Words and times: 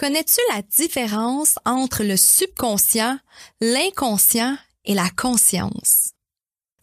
Connais-tu 0.00 0.40
la 0.54 0.62
différence 0.62 1.56
entre 1.66 2.04
le 2.04 2.16
subconscient, 2.16 3.18
l'inconscient 3.60 4.56
et 4.86 4.94
la 4.94 5.10
conscience? 5.10 6.12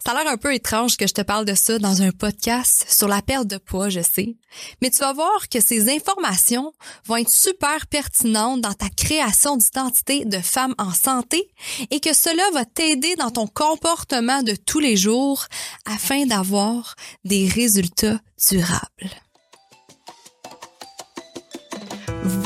Ça 0.06 0.12
a 0.12 0.22
l'air 0.22 0.32
un 0.32 0.36
peu 0.36 0.54
étrange 0.54 0.96
que 0.96 1.08
je 1.08 1.14
te 1.14 1.22
parle 1.22 1.44
de 1.44 1.56
ça 1.56 1.80
dans 1.80 2.00
un 2.02 2.12
podcast 2.12 2.86
sur 2.88 3.08
la 3.08 3.20
perte 3.20 3.48
de 3.48 3.58
poids, 3.58 3.88
je 3.88 4.02
sais. 4.02 4.36
Mais 4.80 4.90
tu 4.90 4.98
vas 4.98 5.14
voir 5.14 5.48
que 5.48 5.58
ces 5.58 5.92
informations 5.92 6.72
vont 7.06 7.16
être 7.16 7.32
super 7.32 7.88
pertinentes 7.88 8.60
dans 8.60 8.74
ta 8.74 8.88
création 8.88 9.56
d'identité 9.56 10.24
de 10.24 10.38
femme 10.38 10.76
en 10.78 10.92
santé 10.92 11.50
et 11.90 11.98
que 11.98 12.14
cela 12.14 12.48
va 12.52 12.64
t'aider 12.66 13.16
dans 13.16 13.32
ton 13.32 13.48
comportement 13.48 14.44
de 14.44 14.54
tous 14.54 14.78
les 14.78 14.96
jours 14.96 15.44
afin 15.86 16.24
d'avoir 16.24 16.94
des 17.24 17.48
résultats 17.48 18.20
durables. 18.48 19.10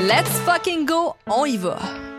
Let's 0.00 0.30
fucking 0.46 0.86
go, 0.86 1.16
on 1.26 1.46
y 1.46 1.58
va. 1.58 2.09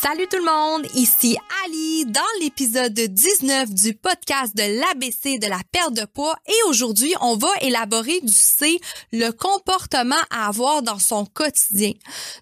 Salut 0.00 0.28
tout 0.30 0.36
le 0.36 0.44
monde, 0.44 0.86
ici 0.94 1.36
Ali 1.64 2.04
dans 2.06 2.20
l'épisode 2.40 2.94
19 2.94 3.70
du 3.70 3.94
podcast 3.94 4.56
de 4.56 4.62
l'ABC 4.62 5.40
de 5.40 5.48
la 5.48 5.58
perte 5.72 5.92
de 5.92 6.04
poids 6.04 6.36
et 6.46 6.68
aujourd'hui 6.68 7.14
on 7.20 7.36
va 7.36 7.48
élaborer 7.62 8.20
du 8.20 8.32
C, 8.32 8.78
le 9.12 9.30
comportement 9.32 10.14
à 10.30 10.46
avoir 10.46 10.82
dans 10.82 11.00
son 11.00 11.26
quotidien. 11.26 11.92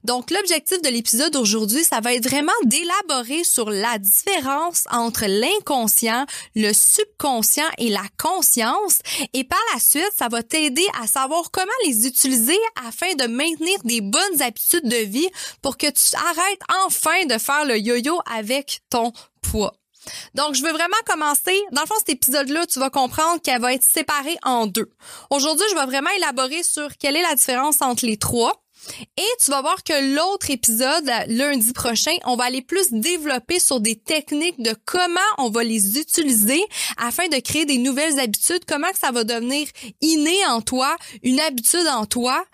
Donc 0.05 0.31
l'objectif 0.31 0.83
de 0.83 0.91
l'épisode 0.91 1.35
aujourd'hui, 1.37 1.83
ça 1.83 2.01
va 2.01 2.13
être 2.13 2.29
vraiment 2.29 2.53
d'élaborer 2.65 3.43
sur 3.43 3.71
la 3.71 3.97
différence 3.99 4.85
entre 4.91 5.25
l'inconscient, 5.25 6.27
le 6.55 6.75
subconscient 6.75 7.69
et 7.79 7.89
la 7.89 8.05
conscience 8.19 8.99
et 9.33 9.45
par 9.45 9.63
la 9.73 9.81
suite, 9.81 10.13
ça 10.17 10.29
va 10.29 10.43
t'aider 10.43 10.87
à 11.03 11.07
savoir 11.07 11.51
comment 11.51 11.73
les 11.87 12.07
utiliser 12.07 12.59
afin 12.87 13.15
de 13.15 13.27
maintenir 13.27 13.79
des 13.85 14.03
bonnes 14.03 14.43
habitudes 14.43 14.89
de 14.89 15.05
vie 15.05 15.29
pour 15.63 15.79
que 15.79 15.87
tu 15.87 16.17
arrêtes 16.17 16.61
enfin 16.85 17.25
de 17.25 17.39
faire 17.47 17.65
le 17.65 17.79
yo-yo 17.79 18.21
avec 18.27 18.81
ton 18.91 19.13
poids. 19.41 19.75
Donc, 20.35 20.55
je 20.55 20.63
veux 20.63 20.73
vraiment 20.73 20.97
commencer. 21.07 21.59
Dans 21.73 21.83
le 21.83 21.87
fond, 21.87 21.95
cet 21.99 22.11
épisode-là, 22.11 22.67
tu 22.67 22.79
vas 22.79 22.91
comprendre 22.91 23.41
qu'elle 23.43 23.61
va 23.61 23.73
être 23.73 23.83
séparée 23.83 24.37
en 24.45 24.67
deux. 24.67 24.91
Aujourd'hui, 25.31 25.67
je 25.71 25.75
vais 25.75 25.87
vraiment 25.87 26.11
élaborer 26.17 26.63
sur 26.63 26.97
quelle 26.99 27.17
est 27.17 27.23
la 27.23 27.35
différence 27.35 27.83
entre 27.83 28.07
les 28.07 28.17
trois. 28.17 28.63
Et 29.17 29.27
tu 29.45 29.51
vas 29.51 29.63
voir 29.63 29.83
que 29.83 30.15
l'autre 30.15 30.49
épisode, 30.51 31.11
lundi 31.27 31.73
prochain, 31.73 32.15
on 32.25 32.37
va 32.37 32.45
aller 32.45 32.63
plus 32.63 32.93
développer 32.93 33.59
sur 33.59 33.81
des 33.81 33.97
techniques 33.97 34.63
de 34.63 34.77
comment 34.85 35.21
on 35.39 35.51
va 35.51 35.65
les 35.65 35.99
utiliser 35.99 36.63
afin 36.97 37.27
de 37.27 37.41
créer 37.41 37.65
des 37.65 37.79
nouvelles 37.79 38.21
habitudes, 38.21 38.65
comment 38.69 38.91
que 38.91 38.99
ça 38.99 39.11
va 39.11 39.25
devenir 39.25 39.67
inné 40.03 40.37
en 40.47 40.61
toi, 40.61 40.95
une 41.25 41.41
habitude 41.41 41.89
en 41.89 42.07
toi 42.07 42.45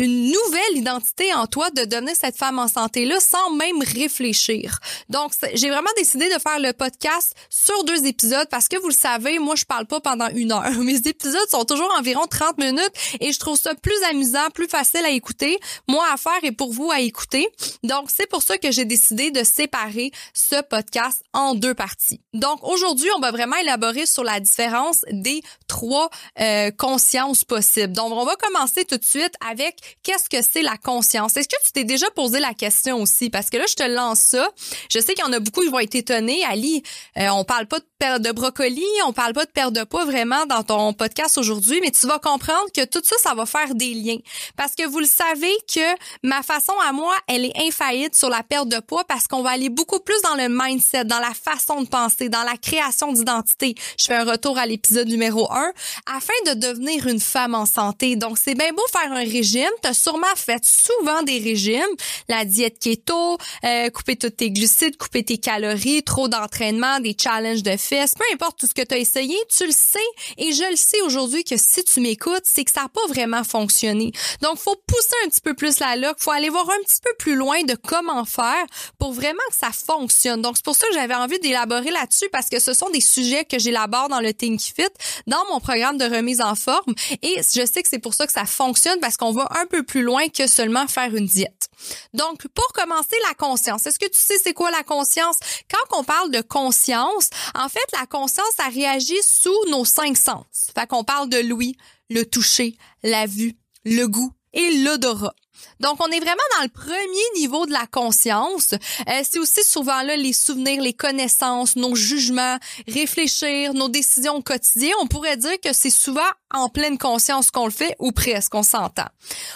une 0.00 0.32
nouvelle 0.32 0.76
identité 0.76 1.32
en 1.34 1.46
toi 1.46 1.68
de 1.70 1.84
devenir 1.84 2.16
cette 2.16 2.36
femme 2.36 2.58
en 2.58 2.68
santé-là 2.68 3.20
sans 3.20 3.50
même 3.50 3.82
réfléchir. 3.82 4.78
Donc, 5.10 5.32
j'ai 5.52 5.68
vraiment 5.68 5.90
décidé 5.98 6.26
de 6.28 6.38
faire 6.40 6.58
le 6.58 6.72
podcast 6.72 7.34
sur 7.50 7.84
deux 7.84 8.06
épisodes 8.06 8.48
parce 8.50 8.66
que 8.66 8.78
vous 8.78 8.88
le 8.88 8.94
savez, 8.94 9.38
moi, 9.38 9.56
je 9.56 9.66
parle 9.66 9.84
pas 9.84 10.00
pendant 10.00 10.28
une 10.28 10.52
heure. 10.52 10.70
Mes 10.78 10.96
épisodes 10.96 11.48
sont 11.50 11.66
toujours 11.66 11.92
environ 11.98 12.26
30 12.26 12.56
minutes 12.56 12.92
et 13.20 13.30
je 13.30 13.38
trouve 13.38 13.58
ça 13.58 13.74
plus 13.74 14.02
amusant, 14.10 14.48
plus 14.54 14.68
facile 14.68 15.04
à 15.04 15.10
écouter, 15.10 15.58
moi 15.86 16.06
à 16.10 16.16
faire 16.16 16.38
et 16.44 16.52
pour 16.52 16.72
vous 16.72 16.90
à 16.90 17.00
écouter. 17.00 17.46
Donc, 17.82 18.08
c'est 18.14 18.26
pour 18.26 18.42
ça 18.42 18.56
que 18.56 18.70
j'ai 18.70 18.86
décidé 18.86 19.30
de 19.30 19.44
séparer 19.44 20.12
ce 20.32 20.62
podcast 20.62 21.22
en 21.34 21.54
deux 21.54 21.74
parties. 21.74 22.20
Donc, 22.32 22.60
aujourd'hui, 22.62 23.10
on 23.18 23.20
va 23.20 23.32
vraiment 23.32 23.56
élaborer 23.56 24.06
sur 24.06 24.24
la 24.24 24.40
différence 24.40 25.04
des 25.10 25.42
trois 25.68 26.08
euh, 26.40 26.70
consciences 26.70 27.44
possibles. 27.44 27.92
Donc, 27.92 28.12
on 28.12 28.24
va 28.24 28.36
commencer 28.36 28.86
tout 28.86 28.96
de 28.96 29.04
suite 29.04 29.34
avec 29.46 29.89
qu'est-ce 30.02 30.28
que 30.28 30.42
c'est 30.42 30.62
la 30.62 30.76
conscience? 30.76 31.36
Est-ce 31.36 31.48
que 31.48 31.56
tu 31.64 31.72
t'es 31.72 31.84
déjà 31.84 32.10
posé 32.10 32.40
la 32.40 32.54
question 32.54 33.02
aussi? 33.02 33.30
Parce 33.30 33.50
que 33.50 33.56
là, 33.56 33.64
je 33.68 33.74
te 33.74 33.82
lance 33.82 34.20
ça. 34.20 34.48
Je 34.92 34.98
sais 34.98 35.14
qu'il 35.14 35.24
y 35.24 35.28
en 35.28 35.32
a 35.32 35.40
beaucoup 35.40 35.60
qui 35.60 35.68
vont 35.68 35.78
être 35.78 35.94
étonnés. 35.94 36.44
Ali, 36.44 36.82
euh, 37.18 37.28
on 37.30 37.44
parle 37.44 37.66
pas 37.66 37.78
de 37.78 37.84
perte 37.98 38.22
de 38.22 38.32
brocoli, 38.32 38.84
on 39.04 39.12
parle 39.12 39.34
pas 39.34 39.44
de 39.44 39.50
perte 39.50 39.74
de 39.74 39.84
poids 39.84 40.04
vraiment 40.04 40.46
dans 40.46 40.62
ton 40.62 40.92
podcast 40.94 41.36
aujourd'hui, 41.36 41.80
mais 41.82 41.90
tu 41.90 42.06
vas 42.06 42.18
comprendre 42.18 42.66
que 42.74 42.84
tout 42.84 43.02
ça, 43.04 43.16
ça 43.22 43.34
va 43.34 43.46
faire 43.46 43.74
des 43.74 43.92
liens. 43.94 44.18
Parce 44.56 44.74
que 44.74 44.86
vous 44.86 45.00
le 45.00 45.06
savez 45.06 45.52
que 45.72 45.80
ma 46.22 46.42
façon 46.42 46.72
à 46.88 46.92
moi, 46.92 47.14
elle 47.28 47.44
est 47.44 47.66
infaillible 47.66 48.14
sur 48.14 48.30
la 48.30 48.42
perte 48.42 48.68
de 48.68 48.80
poids 48.80 49.04
parce 49.04 49.26
qu'on 49.26 49.42
va 49.42 49.50
aller 49.50 49.68
beaucoup 49.68 50.00
plus 50.00 50.20
dans 50.22 50.34
le 50.34 50.48
mindset, 50.48 51.04
dans 51.04 51.18
la 51.18 51.34
façon 51.34 51.82
de 51.82 51.88
penser, 51.88 52.28
dans 52.28 52.42
la 52.42 52.56
création 52.56 53.12
d'identité. 53.12 53.74
Je 53.98 54.06
fais 54.06 54.16
un 54.16 54.24
retour 54.24 54.58
à 54.58 54.66
l'épisode 54.66 55.08
numéro 55.08 55.50
1 55.52 55.72
afin 56.06 56.52
de 56.52 56.58
devenir 56.58 57.06
une 57.06 57.20
femme 57.20 57.54
en 57.54 57.66
santé. 57.66 58.16
Donc, 58.16 58.38
c'est 58.38 58.54
bien 58.54 58.72
beau 58.72 58.82
faire 58.92 59.12
un 59.12 59.24
régime, 59.24 59.70
tu 59.82 59.88
as 59.88 59.94
sûrement 59.94 60.26
fait 60.36 60.62
souvent 60.64 61.22
des 61.22 61.38
régimes, 61.38 61.80
la 62.28 62.44
diète 62.44 62.78
keto, 62.78 63.38
euh, 63.64 63.90
couper 63.90 64.16
tous 64.16 64.30
tes 64.30 64.50
glucides, 64.50 64.96
couper 64.96 65.24
tes 65.24 65.38
calories, 65.38 66.02
trop 66.02 66.28
d'entraînement, 66.28 67.00
des 67.00 67.16
challenges 67.20 67.62
de 67.62 67.76
fesses, 67.76 68.14
peu 68.14 68.24
importe 68.32 68.58
tout 68.60 68.66
ce 68.66 68.74
que 68.74 68.82
tu 68.82 68.94
as 68.94 68.98
essayé, 68.98 69.36
tu 69.54 69.66
le 69.66 69.72
sais 69.72 69.98
et 70.36 70.52
je 70.52 70.70
le 70.70 70.76
sais 70.76 71.00
aujourd'hui 71.02 71.44
que 71.44 71.56
si 71.56 71.84
tu 71.84 72.00
m'écoutes, 72.00 72.44
c'est 72.44 72.64
que 72.64 72.70
ça 72.70 72.82
n'a 72.82 72.88
pas 72.88 73.06
vraiment 73.08 73.44
fonctionné. 73.44 74.12
Donc, 74.42 74.58
faut 74.58 74.76
pousser 74.86 75.14
un 75.24 75.28
petit 75.28 75.40
peu 75.40 75.54
plus 75.54 75.78
la 75.80 75.96
loque, 75.96 76.20
faut 76.20 76.30
aller 76.30 76.48
voir 76.48 76.68
un 76.68 76.82
petit 76.84 77.00
peu 77.02 77.12
plus 77.18 77.34
loin 77.34 77.62
de 77.62 77.74
comment 77.74 78.24
faire 78.24 78.64
pour 78.98 79.12
vraiment 79.12 79.38
que 79.50 79.56
ça 79.56 79.70
fonctionne. 79.72 80.42
Donc, 80.42 80.56
c'est 80.56 80.64
pour 80.64 80.76
ça 80.76 80.86
que 80.88 80.94
j'avais 80.94 81.14
envie 81.14 81.38
d'élaborer 81.38 81.90
là-dessus 81.90 82.28
parce 82.32 82.48
que 82.48 82.58
ce 82.58 82.74
sont 82.74 82.90
des 82.90 83.00
sujets 83.00 83.44
que 83.44 83.58
j'élabore 83.58 84.08
dans 84.08 84.20
le 84.20 84.32
Think 84.32 84.60
Fit, 84.60 84.82
dans 85.26 85.44
mon 85.50 85.60
programme 85.60 85.98
de 85.98 86.04
remise 86.04 86.40
en 86.40 86.54
forme 86.54 86.94
et 87.22 87.36
je 87.36 87.66
sais 87.66 87.82
que 87.82 87.88
c'est 87.88 87.98
pour 87.98 88.14
ça 88.14 88.26
que 88.26 88.32
ça 88.32 88.44
fonctionne 88.44 89.00
parce 89.00 89.16
qu'on 89.16 89.32
va 89.32 89.48
un 89.60 89.66
peu 89.66 89.82
plus 89.82 90.02
loin 90.02 90.28
que 90.28 90.46
seulement 90.46 90.86
faire 90.86 91.14
une 91.14 91.26
diète. 91.26 91.68
Donc, 92.14 92.46
pour 92.48 92.66
commencer, 92.72 93.16
la 93.28 93.34
conscience. 93.34 93.86
Est-ce 93.86 93.98
que 93.98 94.06
tu 94.06 94.18
sais 94.18 94.38
c'est 94.42 94.52
quoi 94.52 94.70
la 94.70 94.82
conscience? 94.82 95.36
Quand 95.70 95.98
on 95.98 96.04
parle 96.04 96.30
de 96.30 96.40
conscience, 96.40 97.30
en 97.54 97.68
fait, 97.68 97.86
la 97.98 98.06
conscience, 98.06 98.50
ça 98.56 98.68
réagit 98.68 99.22
sous 99.22 99.68
nos 99.70 99.84
cinq 99.84 100.16
sens. 100.16 100.70
Fait 100.74 100.86
qu'on 100.86 101.04
parle 101.04 101.28
de 101.28 101.38
l'ouïe, 101.38 101.76
le 102.08 102.24
toucher, 102.24 102.76
la 103.02 103.26
vue, 103.26 103.56
le 103.84 104.06
goût 104.06 104.32
et 104.52 104.82
l'odorat. 104.82 105.34
Donc, 105.80 105.96
on 106.00 106.10
est 106.10 106.20
vraiment 106.20 106.40
dans 106.56 106.62
le 106.62 106.68
premier 106.68 107.40
niveau 107.40 107.66
de 107.66 107.72
la 107.72 107.86
conscience. 107.86 108.72
Euh, 108.72 109.22
c'est 109.28 109.38
aussi 109.38 109.62
souvent 109.64 110.02
là 110.02 110.16
les 110.16 110.32
souvenirs, 110.32 110.82
les 110.82 110.92
connaissances, 110.92 111.76
nos 111.76 111.94
jugements, 111.94 112.58
réfléchir, 112.86 113.74
nos 113.74 113.88
décisions 113.88 114.36
au 114.36 114.42
quotidien. 114.42 114.92
On 115.00 115.06
pourrait 115.06 115.36
dire 115.36 115.58
que 115.60 115.72
c'est 115.72 115.90
souvent 115.90 116.20
en 116.52 116.68
pleine 116.68 116.98
conscience 116.98 117.50
qu'on 117.50 117.66
le 117.66 117.70
fait 117.70 117.94
ou 117.98 118.12
presque, 118.12 118.54
on 118.54 118.62
s'entend. 118.62 119.06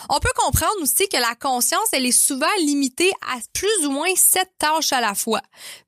On 0.09 0.21
peut 0.21 0.33
comprendre 0.37 0.81
aussi 0.81 1.09
que 1.09 1.17
la 1.17 1.35
conscience, 1.35 1.89
elle 1.93 2.07
est 2.07 2.13
souvent 2.13 2.47
limitée 2.61 3.11
à 3.33 3.39
plus 3.53 3.87
ou 3.87 3.91
moins 3.91 4.15
sept 4.17 4.51
tâches 4.59 4.93
à 4.93 5.01
la 5.01 5.15
fois. 5.15 5.41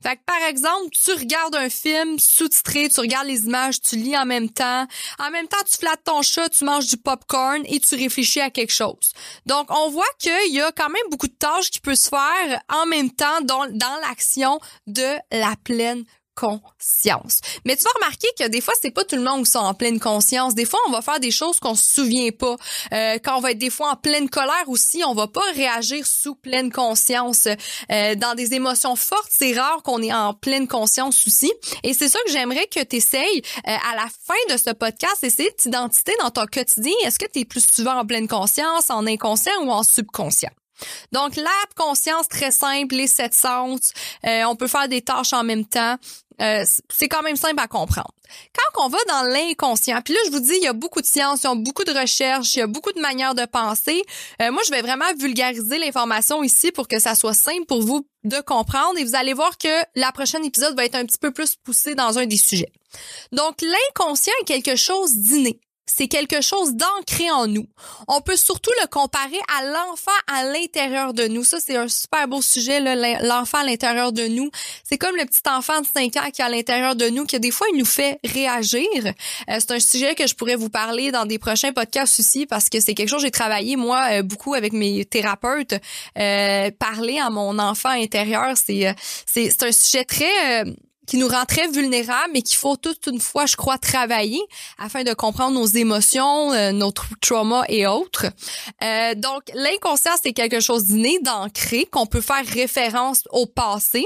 Fait 0.03 0.17
que, 0.17 0.21
par 0.25 0.41
exemple, 0.49 0.89
tu 0.91 1.13
regardes 1.13 1.55
un 1.55 1.69
film 1.69 2.19
sous-titré, 2.19 2.89
tu 2.89 2.99
regardes 2.99 3.27
les 3.27 3.45
images, 3.45 3.81
tu 3.81 3.95
lis 3.95 4.17
en 4.17 4.25
même 4.25 4.49
temps. 4.49 4.85
En 5.19 5.31
même 5.31 5.47
temps, 5.47 5.57
tu 5.69 5.77
flattes 5.77 6.03
ton 6.03 6.21
chat, 6.21 6.49
tu 6.49 6.65
manges 6.65 6.87
du 6.87 6.97
popcorn 6.97 7.63
et 7.65 7.79
tu 7.79 7.95
réfléchis 7.95 8.41
à 8.41 8.49
quelque 8.49 8.73
chose. 8.73 9.13
Donc, 9.45 9.67
on 9.69 9.89
voit 9.89 10.05
qu'il 10.27 10.53
y 10.53 10.61
a 10.61 10.71
quand 10.71 10.89
même 10.89 11.09
beaucoup 11.09 11.27
de 11.27 11.33
tâches 11.33 11.71
qui 11.71 11.79
peuvent 11.79 11.95
se 11.95 12.09
faire 12.09 12.61
en 12.69 12.85
même 12.85 13.11
temps 13.11 13.41
dans, 13.41 13.65
dans 13.67 13.97
l'action 14.01 14.59
de 14.85 15.15
la 15.31 15.55
pleine 15.63 16.03
conscience. 16.37 17.39
Mais 17.65 17.75
tu 17.75 17.83
vas 17.83 17.89
remarquer 17.95 18.27
que 18.39 18.47
des 18.47 18.61
fois, 18.61 18.75
c'est 18.79 18.91
pas 18.91 19.03
tout 19.03 19.15
le 19.15 19.23
monde 19.23 19.45
qui 19.45 19.51
sont 19.51 19.59
en 19.59 19.73
pleine 19.73 19.99
conscience. 19.99 20.53
Des 20.53 20.65
fois, 20.65 20.79
on 20.87 20.91
va 20.91 21.01
faire 21.01 21.19
des 21.19 21.31
choses 21.31 21.59
qu'on 21.59 21.75
se 21.75 21.95
souvient 21.95 22.31
pas. 22.31 22.55
Euh, 22.93 23.17
quand 23.23 23.37
on 23.37 23.41
va 23.41 23.51
être 23.51 23.57
des 23.57 23.71
fois 23.71 23.91
en 23.91 23.95
pleine 23.95 24.29
colère 24.29 24.67
aussi, 24.67 25.03
on 25.03 25.15
va 25.15 25.27
pas 25.27 25.43
réagir 25.55 26.05
sous 26.05 26.35
pleine 26.35 26.71
conscience. 26.71 27.47
Euh, 27.91 28.15
dans 28.15 28.35
des 28.35 28.53
émotions 28.53 28.95
fortes, 28.95 29.31
c'est 29.31 29.53
rare 29.59 29.81
qu'on 29.83 30.01
est 30.01 30.13
en 30.13 30.33
pleine 30.33 30.67
conscience 30.67 31.25
aussi. 31.25 31.51
Et 31.83 31.93
c'est 31.93 32.07
ça 32.07 32.19
que 32.25 32.31
j'aimerais 32.31 32.67
que 32.67 32.83
tu 32.83 32.97
essayes 32.97 33.41
euh, 33.67 33.75
à 33.91 33.95
la 33.95 34.07
fin 34.25 34.53
de 34.53 34.57
ce 34.57 34.71
podcast, 34.71 35.23
essayer 35.23 35.49
de 35.49 35.55
t'identifier 35.55 36.13
dans 36.21 36.29
ton 36.29 36.45
quotidien. 36.45 36.93
Est-ce 37.03 37.17
que 37.17 37.29
tu 37.31 37.39
es 37.39 37.45
plus 37.45 37.65
souvent 37.65 37.99
en 37.99 38.05
pleine 38.05 38.27
conscience, 38.27 38.89
en 38.89 39.07
inconscient 39.07 39.63
ou 39.63 39.71
en 39.71 39.83
subconscient? 39.83 40.51
Donc, 41.11 41.35
la 41.35 41.49
conscience 41.75 42.27
très 42.27 42.51
simple, 42.51 42.95
les 42.95 43.07
sept 43.07 43.33
sens, 43.33 43.91
euh, 44.25 44.43
on 44.43 44.55
peut 44.55 44.67
faire 44.67 44.87
des 44.87 45.01
tâches 45.01 45.33
en 45.33 45.43
même 45.43 45.65
temps. 45.65 45.97
Euh, 46.39 46.63
c'est 46.93 47.07
quand 47.07 47.23
même 47.23 47.35
simple 47.35 47.59
à 47.59 47.67
comprendre. 47.67 48.11
Quand 48.53 48.85
on 48.85 48.89
va 48.89 48.97
dans 49.07 49.23
l'inconscient, 49.23 50.01
puis 50.03 50.13
là 50.13 50.19
je 50.25 50.31
vous 50.31 50.39
dis, 50.39 50.53
il 50.57 50.63
y 50.63 50.67
a 50.67 50.73
beaucoup 50.73 51.01
de 51.01 51.05
sciences, 51.05 51.43
il 51.43 51.47
y 51.47 51.49
a 51.49 51.55
beaucoup 51.55 51.83
de 51.83 51.99
recherches, 51.99 52.55
il 52.55 52.59
y 52.59 52.61
a 52.61 52.67
beaucoup 52.67 52.91
de 52.91 52.99
manières 52.99 53.33
de 53.33 53.45
penser. 53.45 54.03
Euh, 54.41 54.51
moi, 54.51 54.61
je 54.65 54.71
vais 54.71 54.81
vraiment 54.81 55.05
vulgariser 55.17 55.79
l'information 55.79 56.43
ici 56.43 56.71
pour 56.71 56.87
que 56.87 56.99
ça 56.99 57.15
soit 57.15 57.33
simple 57.33 57.65
pour 57.65 57.81
vous 57.81 58.07
de 58.23 58.39
comprendre 58.41 58.97
et 58.99 59.03
vous 59.03 59.15
allez 59.15 59.33
voir 59.33 59.57
que 59.57 59.83
la 59.95 60.11
prochaine 60.11 60.45
épisode 60.45 60.75
va 60.75 60.85
être 60.85 60.95
un 60.95 61.05
petit 61.05 61.17
peu 61.17 61.31
plus 61.31 61.55
poussé 61.55 61.95
dans 61.95 62.19
un 62.19 62.25
des 62.25 62.37
sujets. 62.37 62.71
Donc, 63.31 63.61
l'inconscient 63.61 64.33
est 64.41 64.45
quelque 64.45 64.75
chose 64.75 65.15
d'inné 65.15 65.59
c'est 65.87 66.07
quelque 66.07 66.41
chose 66.41 66.73
d'ancré 66.73 67.31
en 67.31 67.47
nous. 67.47 67.65
On 68.07 68.21
peut 68.21 68.35
surtout 68.35 68.71
le 68.81 68.87
comparer 68.87 69.39
à 69.57 69.65
l'enfant 69.65 70.11
à 70.27 70.43
l'intérieur 70.43 71.13
de 71.13 71.27
nous. 71.27 71.43
Ça, 71.43 71.57
c'est 71.59 71.77
un 71.77 71.87
super 71.87 72.27
beau 72.27 72.41
sujet, 72.41 72.79
l'enfant 73.23 73.59
à 73.59 73.63
l'intérieur 73.63 74.11
de 74.11 74.27
nous. 74.27 74.51
C'est 74.83 74.97
comme 74.97 75.15
le 75.15 75.25
petit 75.25 75.41
enfant 75.47 75.81
de 75.81 75.87
5 75.87 76.15
ans 76.17 76.29
qui 76.31 76.41
est 76.41 76.45
à 76.45 76.49
l'intérieur 76.49 76.95
de 76.95 77.09
nous, 77.09 77.25
qui 77.25 77.39
des 77.39 77.51
fois, 77.51 77.67
il 77.71 77.79
nous 77.79 77.85
fait 77.85 78.19
réagir. 78.23 78.87
Euh, 79.05 79.57
c'est 79.59 79.71
un 79.71 79.79
sujet 79.79 80.13
que 80.13 80.27
je 80.27 80.35
pourrais 80.35 80.55
vous 80.55 80.69
parler 80.69 81.11
dans 81.11 81.25
des 81.25 81.39
prochains 81.39 81.71
podcasts 81.71 82.19
aussi, 82.19 82.45
parce 82.45 82.69
que 82.69 82.79
c'est 82.79 82.93
quelque 82.93 83.09
chose 83.09 83.21
que 83.21 83.27
j'ai 83.27 83.31
travaillé, 83.31 83.75
moi, 83.75 84.07
euh, 84.11 84.23
beaucoup 84.23 84.53
avec 84.53 84.73
mes 84.73 85.05
thérapeutes. 85.05 85.75
Euh, 86.19 86.69
parler 86.77 87.19
à 87.19 87.29
mon 87.29 87.57
enfant 87.59 87.89
intérieur, 87.89 88.55
c'est, 88.55 88.93
c'est, 89.25 89.63
un 89.63 89.71
sujet 89.71 90.03
très 90.03 90.65
qui 91.07 91.17
nous 91.17 91.27
rend 91.27 91.45
très 91.45 91.67
vulnérables, 91.69 92.31
mais 92.33 92.41
qu'il 92.41 92.57
faut 92.57 92.75
toute 92.75 93.07
une 93.07 93.19
fois, 93.19 93.45
je 93.45 93.55
crois, 93.55 93.77
travailler 93.77 94.41
afin 94.77 95.03
de 95.03 95.13
comprendre 95.13 95.57
nos 95.57 95.65
émotions, 95.65 96.51
euh, 96.51 96.71
notre 96.73 97.07
trauma 97.21 97.63
et 97.69 97.87
autres. 97.87 98.25
Euh, 98.83 99.15
donc, 99.15 99.43
l'inconscient, 99.55 100.11
c'est 100.21 100.33
quelque 100.33 100.59
chose 100.59 100.85
d'inné, 100.85 101.17
d'ancré, 101.21 101.85
qu'on 101.85 102.05
peut 102.05 102.21
faire 102.21 102.45
référence 102.45 103.23
au 103.31 103.45
passé. 103.45 104.05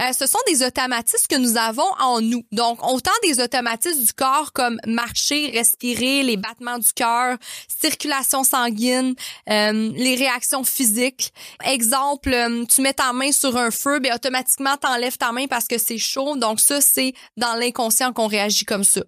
Euh, 0.00 0.12
ce 0.12 0.26
sont 0.26 0.38
des 0.46 0.62
automatismes 0.62 1.26
que 1.28 1.36
nous 1.36 1.56
avons 1.56 1.90
en 1.98 2.20
nous. 2.20 2.42
Donc, 2.52 2.86
autant 2.86 3.10
des 3.22 3.40
automatismes 3.40 4.04
du 4.04 4.12
corps 4.12 4.52
comme 4.52 4.78
marcher, 4.86 5.50
respirer, 5.54 6.22
les 6.22 6.36
battements 6.36 6.78
du 6.78 6.92
cœur, 6.92 7.38
circulation 7.80 8.44
sanguine, 8.44 9.14
les 9.46 10.16
réactions 10.16 10.64
physiques. 10.64 11.32
Exemple, 11.64 12.36
tu 12.68 12.82
mets 12.82 12.92
ta 12.92 13.12
main 13.14 13.32
sur 13.32 13.56
un 13.56 13.70
feu, 13.70 13.98
ben 14.00 14.12
automatiquement, 14.14 14.76
t'enlèves 14.76 15.16
ta 15.16 15.32
main 15.32 15.46
parce 15.46 15.66
que 15.66 15.78
c'est 15.78 15.98
chaud 15.98 16.36
donc 16.42 16.58
ça, 16.58 16.80
c'est 16.80 17.14
dans 17.36 17.54
l'inconscient 17.54 18.12
qu'on 18.12 18.26
réagit 18.26 18.64
comme 18.64 18.82
ça. 18.82 19.02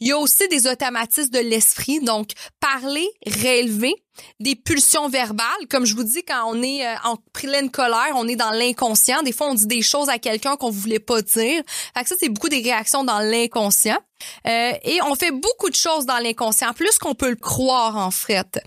Il 0.00 0.08
y 0.08 0.12
a 0.12 0.18
aussi 0.18 0.46
des 0.48 0.66
automatismes 0.66 1.30
de 1.30 1.38
l'esprit, 1.38 2.00
donc 2.00 2.32
parler, 2.60 3.08
réélever, 3.26 4.03
des 4.40 4.54
pulsions 4.54 5.08
verbales, 5.08 5.48
comme 5.70 5.84
je 5.84 5.94
vous 5.94 6.04
dis, 6.04 6.22
quand 6.22 6.44
on 6.46 6.62
est 6.62 6.86
euh, 6.86 6.94
en 7.04 7.16
pleine 7.32 7.70
colère, 7.70 8.12
on 8.14 8.28
est 8.28 8.36
dans 8.36 8.50
l'inconscient. 8.50 9.22
Des 9.22 9.32
fois, 9.32 9.48
on 9.48 9.54
dit 9.54 9.66
des 9.66 9.82
choses 9.82 10.08
à 10.08 10.18
quelqu'un 10.18 10.56
qu'on 10.56 10.70
voulait 10.70 10.98
pas 10.98 11.22
dire. 11.22 11.62
Fait 11.96 12.02
que 12.02 12.08
ça, 12.08 12.14
c'est 12.18 12.28
beaucoup 12.28 12.48
des 12.48 12.60
réactions 12.60 13.04
dans 13.04 13.18
l'inconscient. 13.18 13.98
Euh, 14.46 14.72
et 14.82 15.00
on 15.02 15.14
fait 15.14 15.30
beaucoup 15.30 15.70
de 15.70 15.74
choses 15.74 16.06
dans 16.06 16.18
l'inconscient, 16.18 16.72
plus 16.72 16.98
qu'on 16.98 17.14
peut 17.14 17.30
le 17.30 17.36
croire 17.36 17.96
en 17.96 18.10
fait. 18.10 18.60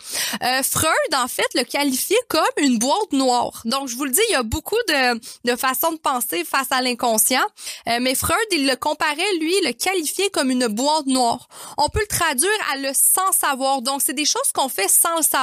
Euh, 0.44 0.64
Freud, 0.64 0.92
en 1.16 1.28
fait, 1.28 1.48
le 1.56 1.64
qualifiait 1.64 2.16
comme 2.30 2.44
une 2.58 2.78
boîte 2.78 3.12
noire. 3.12 3.62
Donc, 3.66 3.88
je 3.88 3.96
vous 3.96 4.06
le 4.06 4.12
dis, 4.12 4.22
il 4.30 4.34
y 4.34 4.36
a 4.36 4.44
beaucoup 4.44 4.78
de, 4.88 5.20
de 5.50 5.56
façons 5.56 5.92
de 5.92 5.98
penser 5.98 6.44
face 6.44 6.68
à 6.72 6.82
l'inconscient. 6.82 7.46
Euh, 7.88 8.00
mais 8.02 8.16
Freud, 8.16 8.38
il 8.52 8.68
le 8.68 8.76
comparait, 8.76 9.34
lui, 9.40 9.54
le 9.64 9.72
qualifiait 9.74 10.30
comme 10.30 10.52
une 10.52 10.68
boîte 10.68 11.06
noire. 11.08 11.48
On 11.78 11.90
peut 11.90 12.02
le 12.02 12.08
traduire 12.08 12.50
à 12.74 12.78
le 12.78 12.92
sans 12.94 13.32
savoir. 13.32 13.82
Donc, 13.82 14.02
c'est 14.02 14.14
des 14.14 14.26
choses 14.26 14.52
qu'on 14.54 14.70
fait 14.70 14.90
sans 14.90 15.18
le 15.18 15.24
savoir. 15.24 15.37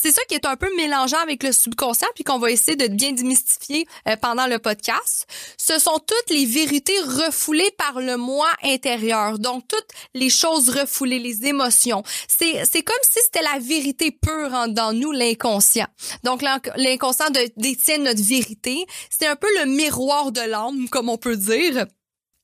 C'est 0.00 0.12
ça 0.12 0.22
qui 0.28 0.34
est 0.34 0.46
un 0.46 0.56
peu 0.56 0.68
mélangeant 0.76 1.18
avec 1.18 1.42
le 1.42 1.52
subconscient, 1.52 2.08
puis 2.14 2.24
qu'on 2.24 2.38
va 2.38 2.50
essayer 2.50 2.76
de 2.76 2.88
bien 2.88 3.12
démystifier 3.12 3.86
euh, 4.08 4.16
pendant 4.16 4.46
le 4.46 4.58
podcast. 4.58 5.26
Ce 5.56 5.78
sont 5.78 5.98
toutes 5.98 6.30
les 6.30 6.46
vérités 6.46 6.98
refoulées 7.00 7.70
par 7.78 8.00
le 8.00 8.16
moi 8.16 8.48
intérieur. 8.62 9.38
Donc, 9.38 9.66
toutes 9.68 9.88
les 10.14 10.30
choses 10.30 10.68
refoulées, 10.68 11.18
les 11.18 11.46
émotions. 11.46 12.02
C'est, 12.28 12.64
c'est 12.70 12.82
comme 12.82 12.96
si 13.02 13.20
c'était 13.24 13.42
la 13.42 13.58
vérité 13.58 14.10
pure 14.10 14.52
en, 14.52 14.68
dans 14.68 14.92
nous, 14.92 15.12
l'inconscient. 15.12 15.86
Donc, 16.24 16.42
l'inconscient 16.76 17.30
détient 17.56 17.98
notre 17.98 18.22
vérité. 18.22 18.86
C'est 19.10 19.26
un 19.26 19.36
peu 19.36 19.48
le 19.60 19.66
miroir 19.66 20.32
de 20.32 20.40
l'âme, 20.40 20.88
comme 20.88 21.08
on 21.08 21.18
peut 21.18 21.36
dire. 21.36 21.86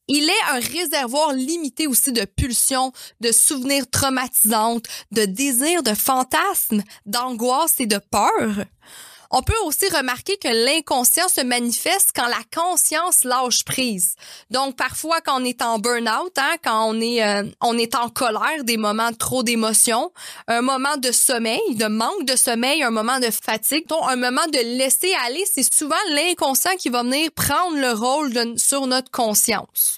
Il 0.09 0.29
est 0.29 0.51
un 0.51 0.61
réservoir 0.61 1.33
limité 1.33 1.87
aussi 1.87 2.13
de 2.13 2.25
pulsions, 2.25 2.93
de 3.21 3.31
souvenirs 3.31 3.89
traumatisantes, 3.91 4.87
de 5.13 5.25
désirs, 5.25 5.83
de 5.83 5.95
fantasmes, 5.95 6.83
d'angoisse 7.07 7.79
et 7.79 7.87
de 7.87 7.99
peur. 8.11 8.65
On 9.35 9.43
peut 9.43 9.55
aussi 9.65 9.89
remarquer 9.89 10.37
que 10.37 10.49
l'inconscient 10.49 11.27
se 11.27 11.41
manifeste 11.41 12.11
quand 12.15 12.27
la 12.27 12.43
conscience 12.55 13.25
lâche 13.25 13.65
prise. 13.65 14.15
Donc 14.51 14.77
parfois 14.77 15.23
quand 15.23 15.41
on 15.41 15.45
est 15.45 15.63
en 15.63 15.79
burn-out, 15.79 16.37
hein, 16.37 16.57
quand 16.63 16.85
on 16.91 17.01
est 17.01 17.25
euh, 17.27 17.45
on 17.63 17.79
est 17.79 17.95
en 17.95 18.11
colère, 18.11 18.63
des 18.63 18.77
moments 18.77 19.11
de 19.11 19.17
trop 19.17 19.43
d'émotions, 19.43 20.13
un 20.49 20.61
moment 20.61 20.99
de 20.99 21.11
sommeil, 21.13 21.63
de 21.77 21.87
manque 21.87 22.27
de 22.27 22.37
sommeil, 22.37 22.83
un 22.83 22.91
moment 22.91 23.21
de 23.21 23.31
fatigue, 23.31 23.89
donc 23.89 24.03
un 24.07 24.17
moment 24.17 24.47
de 24.53 24.77
laisser 24.77 25.15
aller, 25.25 25.45
c'est 25.51 25.73
souvent 25.73 25.97
l'inconscient 26.11 26.77
qui 26.77 26.91
va 26.91 27.03
venir 27.03 27.31
prendre 27.33 27.79
le 27.79 27.93
rôle 27.93 28.59
sur 28.59 28.87
notre 28.87 29.11
conscience. 29.11 29.97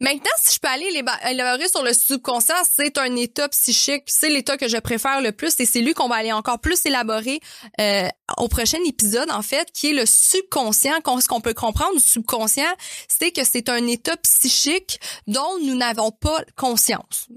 Maintenant, 0.00 0.30
si 0.42 0.54
je 0.54 0.58
peux 0.58 0.68
aller 0.68 1.02
élaborer 1.30 1.68
sur 1.68 1.82
le 1.82 1.92
subconscient, 1.92 2.56
c'est 2.68 2.98
un 2.98 3.14
état 3.16 3.48
psychique, 3.48 4.02
c'est 4.06 4.28
l'état 4.28 4.56
que 4.56 4.68
je 4.68 4.76
préfère 4.76 5.20
le 5.20 5.30
plus 5.30 5.58
et 5.60 5.66
c'est 5.66 5.80
lui 5.80 5.94
qu'on 5.94 6.08
va 6.08 6.16
aller 6.16 6.32
encore 6.32 6.58
plus 6.58 6.84
élaborer 6.84 7.40
euh, 7.80 8.08
au 8.36 8.48
prochain 8.48 8.78
épisode, 8.86 9.30
en 9.30 9.42
fait, 9.42 9.70
qui 9.72 9.90
est 9.90 9.94
le 9.94 10.04
subconscient. 10.04 10.94
Ce 11.20 11.28
qu'on 11.28 11.40
peut 11.40 11.54
comprendre 11.54 11.94
du 11.96 12.02
subconscient, 12.02 12.72
c'est 13.08 13.30
que 13.30 13.44
c'est 13.44 13.68
un 13.68 13.86
état 13.86 14.16
psychique 14.16 15.00
dont 15.26 15.58
nous 15.62 15.76
n'avons 15.76 16.10
pas 16.10 16.42
conscience. 16.56 17.28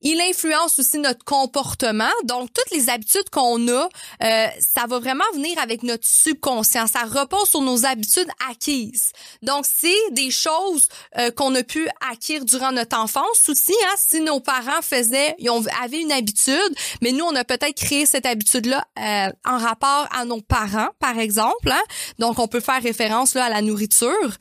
Il 0.00 0.20
influence 0.20 0.78
aussi 0.78 0.98
notre 0.98 1.24
comportement. 1.24 2.10
Donc, 2.24 2.50
toutes 2.52 2.70
les 2.72 2.88
habitudes 2.88 3.28
qu'on 3.30 3.68
a, 3.68 3.88
euh, 4.22 4.46
ça 4.60 4.86
va 4.86 4.98
vraiment 4.98 5.24
venir 5.34 5.58
avec 5.58 5.82
notre 5.82 6.06
subconscient. 6.06 6.86
Ça 6.86 7.02
repose 7.04 7.48
sur 7.48 7.60
nos 7.60 7.84
habitudes 7.84 8.28
acquises. 8.50 9.12
Donc, 9.42 9.64
c'est 9.66 10.10
des 10.12 10.30
choses 10.30 10.88
euh, 11.18 11.30
qu'on 11.30 11.54
a 11.54 11.62
pu 11.62 11.88
acquérir 12.10 12.44
durant 12.44 12.72
notre 12.72 12.98
enfance 12.98 13.48
aussi. 13.48 13.74
Hein, 13.86 13.94
si 13.96 14.20
nos 14.20 14.40
parents 14.40 14.82
faisaient, 14.82 15.34
ils 15.38 15.50
avaient 15.82 16.00
une 16.00 16.12
habitude, 16.12 16.74
mais 17.02 17.12
nous, 17.12 17.24
on 17.24 17.34
a 17.34 17.44
peut-être 17.44 17.74
créé 17.74 18.06
cette 18.06 18.26
habitude-là 18.26 18.86
euh, 18.98 19.30
en 19.44 19.58
rapport 19.58 20.08
à 20.12 20.24
nos 20.24 20.40
parents, 20.40 20.88
par 20.98 21.18
exemple. 21.18 21.70
Hein. 21.70 21.82
Donc, 22.18 22.38
on 22.38 22.48
peut 22.48 22.60
faire 22.60 22.82
référence 22.82 23.34
là, 23.34 23.46
à 23.46 23.50
la 23.50 23.62
nourriture. 23.62 24.36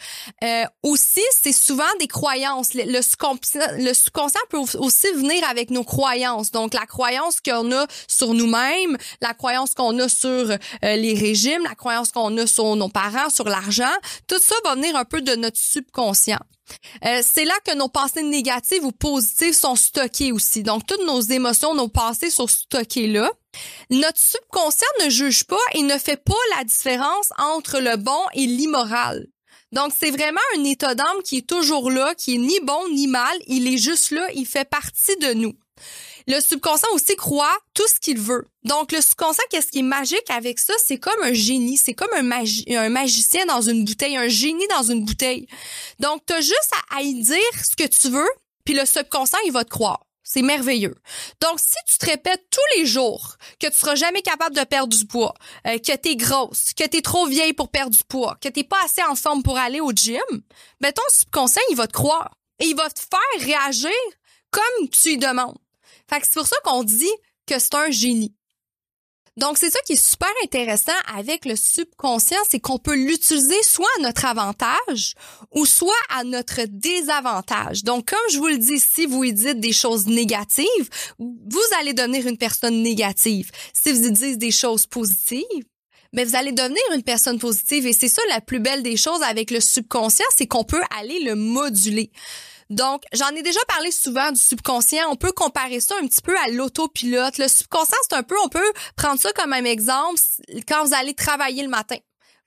aussi, 0.83 1.23
c'est 1.41 1.51
souvent 1.51 1.83
des 1.99 2.07
croyances. 2.07 2.73
Le, 2.73 2.83
le 2.83 3.93
subconscient 3.93 4.41
peut 4.49 4.57
aussi 4.57 5.07
venir 5.13 5.26
avec 5.49 5.69
nos 5.69 5.83
croyances. 5.83 6.51
Donc, 6.51 6.73
la 6.73 6.85
croyance 6.85 7.39
qu'on 7.41 7.71
a 7.71 7.85
sur 8.07 8.33
nous-mêmes, 8.33 8.97
la 9.21 9.33
croyance 9.33 9.73
qu'on 9.73 9.97
a 9.99 10.09
sur 10.09 10.29
euh, 10.29 10.57
les 10.81 11.13
régimes, 11.13 11.63
la 11.63 11.75
croyance 11.75 12.11
qu'on 12.11 12.35
a 12.37 12.47
sur 12.47 12.75
nos 12.75 12.89
parents, 12.89 13.29
sur 13.29 13.45
l'argent, 13.45 13.93
tout 14.27 14.39
ça 14.41 14.55
va 14.63 14.75
venir 14.75 14.95
un 14.95 15.05
peu 15.05 15.21
de 15.21 15.35
notre 15.35 15.57
subconscient. 15.57 16.39
Euh, 17.05 17.21
c'est 17.23 17.45
là 17.45 17.53
que 17.65 17.75
nos 17.75 17.87
pensées 17.87 18.23
négatives 18.23 18.83
ou 18.83 18.91
positives 18.91 19.53
sont 19.53 19.75
stockées 19.75 20.31
aussi. 20.31 20.63
Donc, 20.63 20.85
toutes 20.85 21.05
nos 21.05 21.21
émotions, 21.21 21.73
nos 21.73 21.87
pensées 21.87 22.29
sont 22.29 22.47
stockées 22.47 23.07
là. 23.07 23.31
Notre 23.89 24.19
subconscient 24.19 24.87
ne 25.05 25.09
juge 25.09 25.45
pas 25.45 25.55
et 25.73 25.81
ne 25.81 25.97
fait 25.97 26.21
pas 26.21 26.33
la 26.57 26.63
différence 26.63 27.31
entre 27.37 27.79
le 27.79 27.95
bon 27.95 28.19
et 28.33 28.45
l'immoral. 28.45 29.27
Donc, 29.71 29.91
c'est 29.97 30.11
vraiment 30.11 30.41
un 30.57 30.63
état 30.63 30.95
d'âme 30.95 31.21
qui 31.23 31.37
est 31.37 31.47
toujours 31.47 31.91
là, 31.91 32.15
qui 32.15 32.35
est 32.35 32.37
ni 32.37 32.59
bon 32.61 32.87
ni 32.89 33.07
mal. 33.07 33.37
Il 33.47 33.67
est 33.67 33.77
juste 33.77 34.11
là, 34.11 34.27
il 34.33 34.45
fait 34.45 34.67
partie 34.67 35.15
de 35.17 35.33
nous. 35.33 35.53
Le 36.27 36.41
subconscient 36.41 36.89
aussi 36.93 37.15
croit 37.15 37.55
tout 37.73 37.87
ce 37.87 37.99
qu'il 37.99 38.19
veut. 38.19 38.45
Donc, 38.63 38.91
le 38.91 38.99
subconscient, 38.99 39.43
qu'est-ce 39.49 39.67
qui 39.67 39.79
est 39.79 39.83
magique 39.83 40.29
avec 40.29 40.59
ça? 40.59 40.73
C'est 40.83 40.97
comme 40.97 41.21
un 41.23 41.33
génie. 41.33 41.77
C'est 41.77 41.93
comme 41.93 42.11
un, 42.13 42.89
magicien 42.89 43.45
dans 43.45 43.61
une 43.61 43.85
bouteille, 43.85 44.17
un 44.17 44.27
génie 44.27 44.67
dans 44.69 44.83
une 44.83 45.05
bouteille. 45.05 45.47
Donc, 45.99 46.25
tu 46.25 46.33
as 46.33 46.41
juste 46.41 46.71
à, 46.91 46.97
à 46.97 47.01
y 47.01 47.13
dire 47.13 47.37
ce 47.63 47.75
que 47.75 47.87
tu 47.87 48.09
veux, 48.09 48.29
puis 48.65 48.73
le 48.73 48.85
subconscient, 48.85 49.39
il 49.45 49.53
va 49.53 49.63
te 49.63 49.69
croire. 49.69 50.06
C'est 50.29 50.41
merveilleux. 50.41 50.95
Donc, 51.39 51.57
si 51.57 51.77
tu 51.87 51.97
te 51.99 52.05
répètes 52.05 52.43
tous 52.51 52.77
les 52.77 52.85
jours 52.85 53.37
que 53.61 53.67
tu 53.67 53.77
seras 53.77 53.95
jamais 53.95 54.21
capable 54.21 54.53
de 54.57 54.63
perdre 54.65 54.93
du 54.93 55.05
poids, 55.05 55.33
euh, 55.65 55.77
que 55.77 55.95
tu 55.95 56.09
es 56.09 56.15
grosse, 56.17 56.73
que 56.73 56.85
tu 56.85 56.97
es 56.97 57.01
trop 57.01 57.27
vieille 57.27 57.53
pour 57.53 57.69
perdre 57.69 57.95
du 57.95 58.03
poids, 58.03 58.37
que 58.41 58.49
tu 58.49 58.65
pas 58.65 58.83
assez 58.83 59.01
en 59.03 59.41
pour 59.41 59.57
aller 59.57 59.79
au 59.79 59.93
gym, 59.93 60.19
ben 60.81 60.91
ton 60.91 61.01
subconscient, 61.13 61.61
il 61.69 61.77
va 61.77 61.87
te 61.87 61.93
croire. 61.93 62.35
Et 62.59 62.65
il 62.65 62.75
va 62.75 62.89
te 62.89 62.99
faire 62.99 63.45
réagir 63.45 63.89
comme 64.51 64.89
tu 64.89 65.11
lui 65.11 65.17
demandes. 65.17 65.57
Fait 66.09 66.19
que 66.19 66.25
c'est 66.25 66.39
pour 66.39 66.47
ça 66.47 66.57
qu'on 66.65 66.83
dit 66.83 67.05
que 67.45 67.57
c'est 67.57 67.75
un 67.75 67.89
génie. 67.89 68.35
Donc, 69.37 69.57
c'est 69.59 69.69
ça 69.69 69.79
qui 69.85 69.93
est 69.93 70.03
super 70.03 70.31
intéressant 70.43 70.91
avec 71.15 71.45
le 71.45 71.55
subconscient, 71.55 72.39
c'est 72.49 72.59
qu'on 72.59 72.79
peut 72.79 72.95
l'utiliser 72.95 73.61
soit 73.63 73.87
à 73.99 74.01
notre 74.01 74.25
avantage 74.25 75.13
ou 75.53 75.65
soit 75.65 75.93
à 76.09 76.23
notre 76.23 76.61
désavantage. 76.67 77.83
Donc, 77.83 78.09
comme 78.09 78.19
je 78.31 78.39
vous 78.39 78.47
le 78.47 78.57
dis, 78.57 78.79
si 78.79 79.05
vous 79.05 79.23
y 79.23 79.33
dites 79.33 79.59
des 79.59 79.73
choses 79.73 80.07
négatives, 80.07 80.89
vous 81.19 81.61
allez 81.79 81.93
devenir 81.93 82.27
une 82.27 82.37
personne 82.37 82.81
négative. 82.81 83.51
Si 83.73 83.91
vous 83.91 84.07
y 84.07 84.11
dites 84.11 84.37
des 84.39 84.51
choses 84.51 84.87
positives, 84.87 85.65
mais 86.13 86.25
vous 86.25 86.35
allez 86.35 86.51
devenir 86.51 86.81
une 86.95 87.03
personne 87.03 87.37
positive. 87.37 87.85
Et 87.85 87.93
c'est 87.93 88.07
ça 88.07 88.21
la 88.29 88.41
plus 88.41 88.59
belle 88.59 88.81
des 88.81 88.97
choses 88.97 89.21
avec 89.21 89.51
le 89.51 89.59
subconscient, 89.59 90.25
c'est 90.35 90.47
qu'on 90.47 90.63
peut 90.63 90.81
aller 90.99 91.19
le 91.19 91.35
moduler. 91.35 92.11
Donc, 92.69 93.03
j'en 93.13 93.29
ai 93.29 93.41
déjà 93.41 93.59
parlé 93.67 93.91
souvent 93.91 94.31
du 94.31 94.41
subconscient. 94.41 95.09
On 95.09 95.15
peut 95.15 95.31
comparer 95.31 95.79
ça 95.79 95.95
un 96.01 96.07
petit 96.07 96.21
peu 96.21 96.35
à 96.37 96.49
l'autopilote. 96.49 97.37
Le 97.37 97.47
subconscient, 97.47 97.97
c'est 98.09 98.15
un 98.15 98.23
peu, 98.23 98.35
on 98.43 98.49
peut 98.49 98.73
prendre 98.95 99.19
ça 99.19 99.31
comme 99.33 99.53
un 99.53 99.63
exemple 99.63 100.19
quand 100.67 100.85
vous 100.85 100.93
allez 100.93 101.13
travailler 101.13 101.63
le 101.63 101.69
matin. 101.69 101.97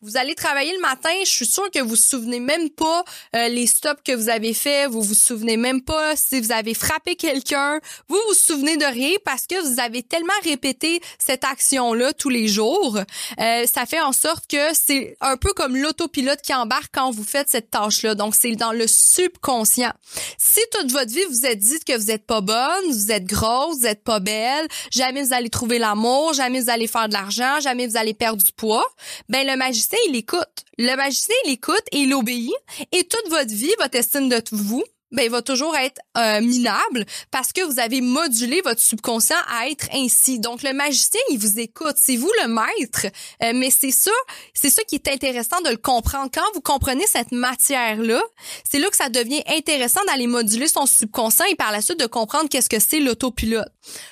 Vous 0.03 0.17
allez 0.17 0.35
travailler 0.35 0.73
le 0.73 0.81
matin, 0.81 1.11
je 1.25 1.31
suis 1.31 1.45
sûre 1.45 1.71
que 1.71 1.79
vous 1.79 1.91
vous 1.91 1.97
souvenez 1.97 2.41
même 2.41 2.71
pas 2.71 3.05
euh, 3.37 3.49
les 3.49 3.67
stops 3.67 4.01
que 4.03 4.13
vous 4.13 4.31
avez 4.31 4.55
fait, 4.55 4.87
vous 4.87 5.03
vous 5.03 5.13
souvenez 5.13 5.59
même 5.59 5.83
pas 5.83 6.17
si 6.17 6.41
vous 6.41 6.53
avez 6.53 6.73
frappé 6.73 7.17
quelqu'un, 7.17 7.79
vous 8.09 8.19
vous 8.29 8.35
souvenez 8.35 8.79
de 8.79 8.85
rien 8.87 9.11
parce 9.27 9.47
que 9.47 9.61
vous 9.61 9.79
avez 9.79 10.03
tellement 10.03 10.33
répété 10.43 11.03
cette 11.19 11.45
action-là 11.45 12.15
tous 12.15 12.31
les 12.31 12.49
jours. 12.49 12.97
Euh, 13.41 13.67
ça 13.67 13.85
fait 13.85 14.01
en 14.01 14.13
sorte 14.13 14.47
que 14.47 14.73
c'est 14.73 15.19
un 15.21 15.37
peu 15.37 15.53
comme 15.53 15.77
l'autopilote 15.77 16.41
qui 16.41 16.55
embarque 16.55 16.93
quand 16.95 17.11
vous 17.11 17.25
faites 17.25 17.51
cette 17.51 17.71
tâche-là. 17.71 18.15
Donc, 18.15 18.35
c'est 18.35 18.53
dans 18.53 18.73
le 18.73 18.87
subconscient. 18.87 19.93
Si 20.39 20.61
toute 20.73 20.93
votre 20.93 21.13
vie, 21.13 21.25
vous 21.29 21.45
êtes 21.45 21.59
dit 21.59 21.79
que 21.87 21.95
vous 21.99 22.11
êtes 22.11 22.25
pas 22.25 22.41
bonne, 22.41 22.87
vous 22.91 23.13
êtes 23.13 23.27
grosse, 23.27 23.81
vous 23.81 23.87
êtes 23.87 24.03
pas 24.03 24.21
belle, 24.21 24.67
jamais 24.91 25.23
vous 25.23 25.35
allez 25.35 25.51
trouver 25.51 25.79
l'amour, 25.79 26.33
jamais 26.33 26.63
vous 26.63 26.71
allez 26.71 26.87
faire 26.87 27.07
de 27.07 27.13
l'argent, 27.13 27.61
jamais 27.61 27.87
vous 27.87 27.99
allez 27.99 28.15
perdre 28.15 28.43
du 28.43 28.53
poids, 28.53 28.87
ben 29.29 29.47
le 29.47 29.57
magicien 29.57 29.90
il 30.09 30.17
écoute. 30.17 30.65
Le 30.79 30.95
magicien, 30.97 31.35
il 31.47 31.53
écoute 31.53 31.83
et 31.93 31.99
il 31.99 32.15
obéit. 32.15 32.53
Et 32.93 33.05
toute 33.05 33.29
votre 33.29 33.53
vie, 33.53 33.73
votre 33.79 33.97
estime 33.97 34.29
de 34.29 34.43
vous, 34.53 34.85
ben, 35.13 35.25
il 35.25 35.31
va 35.31 35.43
toujours 35.43 35.77
être 35.77 36.01
euh, 36.17 36.41
minable 36.41 37.05
parce 37.31 37.53
que 37.53 37.63
vous 37.63 37.81
avez 37.81 38.01
modulé 38.01 38.61
votre 38.63 38.81
subconscient 38.81 39.37
à 39.49 39.69
être 39.69 39.89
ainsi. 39.93 40.39
Donc, 40.39 40.63
le 40.63 40.73
magicien, 40.73 41.21
il 41.31 41.39
vous 41.39 41.59
écoute. 41.59 41.97
C'est 41.97 42.17
vous 42.17 42.31
le 42.43 42.49
maître. 42.49 43.07
Euh, 43.43 43.53
mais 43.55 43.71
c'est 43.71 43.91
ça, 43.91 44.13
c'est 44.55 44.71
ça 44.71 44.83
qui 44.85 44.95
est 44.95 45.09
intéressant 45.09 45.61
de 45.63 45.71
le 45.71 45.77
comprendre. 45.77 46.31
Quand 46.33 46.45
vous 46.55 46.61
comprenez 46.61 47.07
cette 47.07 47.33
matière-là, 47.33 48.23
c'est 48.71 48.79
là 48.79 48.89
que 48.89 48.97
ça 48.97 49.09
devient 49.09 49.43
intéressant 49.49 50.01
d'aller 50.07 50.29
moduler 50.29 50.69
son 50.69 50.87
subconscient 50.87 51.47
et 51.47 51.57
par 51.57 51.73
la 51.73 51.81
suite 51.81 51.99
de 51.99 52.07
comprendre 52.07 52.49
qu'est-ce 52.49 52.69
que 52.69 52.79
c'est 52.79 53.01
l'autopilote. 53.01 53.69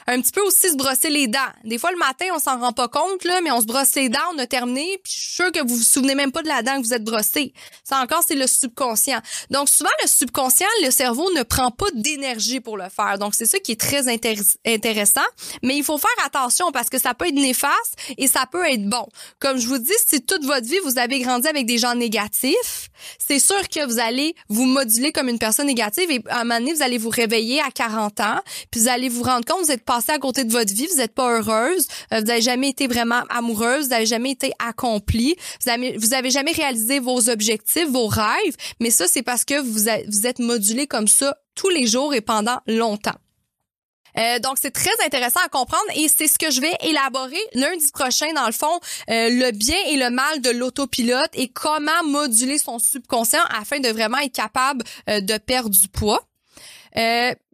Un 0.06 0.20
petit 0.20 0.32
peu 0.32 0.40
aussi 0.42 0.70
se 0.70 0.76
brosser 0.76 1.10
les 1.10 1.26
dents. 1.26 1.38
Des 1.64 1.78
fois, 1.78 1.90
le 1.92 1.98
matin, 1.98 2.26
on 2.34 2.38
s'en 2.38 2.58
rend 2.58 2.72
pas 2.72 2.88
compte, 2.88 3.24
là, 3.24 3.40
mais 3.42 3.50
on 3.50 3.60
se 3.60 3.66
brosse 3.66 3.94
les 3.94 4.08
dents, 4.08 4.18
on 4.34 4.38
a 4.38 4.46
terminé, 4.46 4.98
puis 5.02 5.12
je 5.12 5.20
suis 5.20 5.34
sûre 5.34 5.52
que 5.52 5.60
vous 5.60 5.76
vous 5.76 5.82
souvenez 5.82 6.14
même 6.14 6.32
pas 6.32 6.42
de 6.42 6.48
la 6.48 6.62
dent 6.62 6.80
que 6.80 6.86
vous 6.86 6.94
êtes 6.94 7.04
brossé. 7.04 7.52
Ça 7.84 8.00
encore, 8.00 8.22
c'est 8.26 8.34
le 8.34 8.46
subconscient. 8.46 9.20
Donc, 9.50 9.68
souvent, 9.68 9.90
le 10.02 10.08
subconscient, 10.08 10.66
le 10.84 10.90
cerveau 10.90 11.30
ne 11.34 11.42
prend 11.42 11.70
pas 11.70 11.90
d'énergie 11.94 12.60
pour 12.60 12.76
le 12.76 12.88
faire. 12.88 13.18
Donc, 13.18 13.34
c'est 13.34 13.46
ça 13.46 13.58
qui 13.58 13.72
est 13.72 13.80
très 13.80 14.06
intéressant. 14.08 15.20
Mais 15.62 15.76
il 15.76 15.84
faut 15.84 15.98
faire 15.98 16.10
attention 16.24 16.72
parce 16.72 16.88
que 16.88 16.98
ça 16.98 17.14
peut 17.14 17.28
être 17.28 17.34
néfaste 17.34 17.96
et 18.16 18.26
ça 18.26 18.46
peut 18.50 18.64
être 18.66 18.88
bon. 18.88 19.06
Comme 19.38 19.58
je 19.58 19.66
vous 19.66 19.78
dis, 19.78 19.92
si 20.06 20.22
toute 20.22 20.44
votre 20.44 20.66
vie, 20.66 20.78
vous 20.84 20.98
avez 20.98 21.20
grandi 21.20 21.48
avec 21.48 21.66
des 21.66 21.78
gens 21.78 21.94
négatifs, 21.94 22.87
c'est 23.18 23.38
sûr 23.38 23.68
que 23.68 23.86
vous 23.86 23.98
allez 23.98 24.34
vous 24.48 24.64
moduler 24.64 25.12
comme 25.12 25.28
une 25.28 25.38
personne 25.38 25.66
négative 25.66 26.10
et 26.10 26.22
à 26.28 26.40
un 26.40 26.44
moment 26.44 26.60
donné, 26.60 26.74
vous 26.74 26.82
allez 26.82 26.98
vous 26.98 27.10
réveiller 27.10 27.60
à 27.60 27.70
40 27.70 28.20
ans, 28.20 28.40
puis 28.70 28.80
vous 28.80 28.88
allez 28.88 29.08
vous 29.08 29.22
rendre 29.22 29.44
compte, 29.44 29.64
vous 29.64 29.72
êtes 29.72 29.84
passé 29.84 30.12
à 30.12 30.18
côté 30.18 30.44
de 30.44 30.52
votre 30.52 30.72
vie, 30.72 30.86
vous 30.86 30.98
n'êtes 30.98 31.14
pas 31.14 31.38
heureuse, 31.38 31.86
euh, 32.12 32.20
vous 32.20 32.26
n'avez 32.26 32.42
jamais 32.42 32.70
été 32.70 32.86
vraiment 32.86 33.22
amoureuse, 33.30 33.84
vous 33.84 33.90
n'avez 33.90 34.06
jamais 34.06 34.32
été 34.32 34.52
accomplie, 34.58 35.36
vous 35.64 35.70
avez, 35.70 35.96
vous 35.96 36.14
avez 36.14 36.30
jamais 36.30 36.52
réalisé 36.52 36.98
vos 37.00 37.28
objectifs, 37.28 37.88
vos 37.88 38.06
rêves, 38.06 38.56
mais 38.80 38.90
ça, 38.90 39.06
c'est 39.06 39.22
parce 39.22 39.44
que 39.44 39.60
vous, 39.60 39.72
vous 40.08 40.26
êtes 40.26 40.38
modulé 40.38 40.86
comme 40.86 41.08
ça 41.08 41.36
tous 41.54 41.68
les 41.68 41.86
jours 41.86 42.14
et 42.14 42.20
pendant 42.20 42.58
longtemps. 42.66 43.16
Euh, 44.18 44.38
donc, 44.38 44.56
c'est 44.60 44.70
très 44.70 44.90
intéressant 45.04 45.40
à 45.44 45.48
comprendre 45.48 45.84
et 45.94 46.08
c'est 46.08 46.26
ce 46.26 46.38
que 46.38 46.50
je 46.50 46.60
vais 46.60 46.74
élaborer 46.82 47.38
lundi 47.54 47.90
prochain, 47.92 48.32
dans 48.34 48.46
le 48.46 48.52
fond, 48.52 48.80
euh, 49.10 49.28
le 49.30 49.50
bien 49.52 49.76
et 49.88 49.96
le 49.96 50.10
mal 50.10 50.40
de 50.40 50.50
l'autopilote 50.50 51.30
et 51.34 51.48
comment 51.48 52.04
moduler 52.04 52.58
son 52.58 52.78
subconscient 52.78 53.42
afin 53.50 53.80
de 53.80 53.88
vraiment 53.88 54.18
être 54.18 54.34
capable 54.34 54.84
euh, 55.08 55.20
de 55.20 55.38
perdre 55.38 55.70
du 55.70 55.88
poids. 55.88 56.22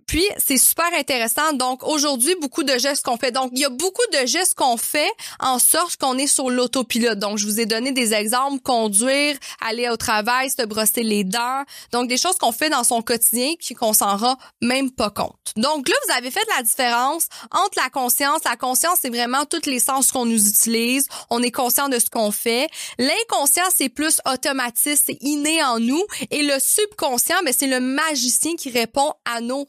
Puis, 0.07 0.25
c'est 0.39 0.59
super 0.59 0.89
intéressant. 0.99 1.53
Donc, 1.53 1.83
aujourd'hui, 1.83 2.35
beaucoup 2.41 2.63
de 2.63 2.79
gestes 2.79 3.05
qu'on 3.05 3.17
fait. 3.17 3.33
Donc, 3.33 3.51
il 3.53 3.61
y 3.61 3.65
a 3.65 3.71
beaucoup 3.71 4.07
de 4.13 4.27
gestes 4.27 4.55
qu'on 4.55 4.77
fait 4.77 5.11
en 5.41 5.59
sorte 5.59 5.97
qu'on 5.97 6.17
est 6.17 6.27
sur 6.27 6.51
l'autopilote. 6.51 7.19
Donc, 7.19 7.39
je 7.39 7.47
vous 7.47 7.61
ai 7.61 7.67
donné 7.67 7.93
des 7.93 8.15
exemples. 8.15 8.63
Conduire, 8.63 9.37
aller 9.61 9.89
au 9.89 9.97
travail, 9.97 10.51
se 10.51 10.65
brosser 10.65 11.03
les 11.03 11.25
dents. 11.25 11.63
Donc, 11.93 12.09
des 12.09 12.17
choses 12.17 12.37
qu'on 12.37 12.53
fait 12.53 12.71
dans 12.71 12.85
son 12.85 13.03
quotidien 13.03 13.55
qu'on 13.75 13.93
s'en 13.93 14.17
rend 14.17 14.37
même 14.61 14.91
pas 14.91 15.11
compte. 15.11 15.37
Donc, 15.57 15.89
là, 15.89 15.95
vous 16.07 16.15
avez 16.15 16.31
fait 16.31 16.47
la 16.57 16.63
différence 16.63 17.29
entre 17.51 17.79
la 17.83 17.91
conscience. 17.91 18.41
La 18.45 18.57
conscience, 18.57 18.99
c'est 19.03 19.11
vraiment 19.11 19.45
tous 19.45 19.67
les 19.67 19.79
sens 19.79 20.11
qu'on 20.11 20.27
nous 20.27 20.49
utilise. 20.49 21.07
On 21.31 21.43
est 21.43 21.51
conscient 21.51 21.89
de 21.89 21.99
ce 21.99 22.11
qu'on 22.11 22.31
fait. 22.31 22.69
L'inconscient, 22.99 23.65
c'est 23.75 23.89
plus 23.89 24.21
automatique, 24.31 24.99
c'est 25.05 25.19
inné 25.21 25.63
en 25.63 25.79
nous. 25.79 26.03
Et 26.31 26.43
le 26.43 26.59
subconscient, 26.59 27.37
mais 27.45 27.53
ben, 27.53 27.57
c'est 27.59 27.67
le 27.67 27.81
magicien 27.81 28.55
qui 28.57 28.71
répond 28.71 29.13
à 29.25 29.41
nos 29.41 29.67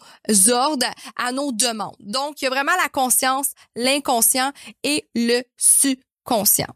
ordres, 0.50 0.88
à 1.16 1.32
nos 1.32 1.52
demandes. 1.52 1.96
Donc, 2.00 2.42
il 2.42 2.46
y 2.46 2.48
a 2.48 2.52
vraiment 2.52 2.76
la 2.82 2.90
conscience, 2.90 3.52
l'inconscient 3.76 4.52
et 4.84 5.08
le 5.16 5.42
subconscient. 5.58 6.74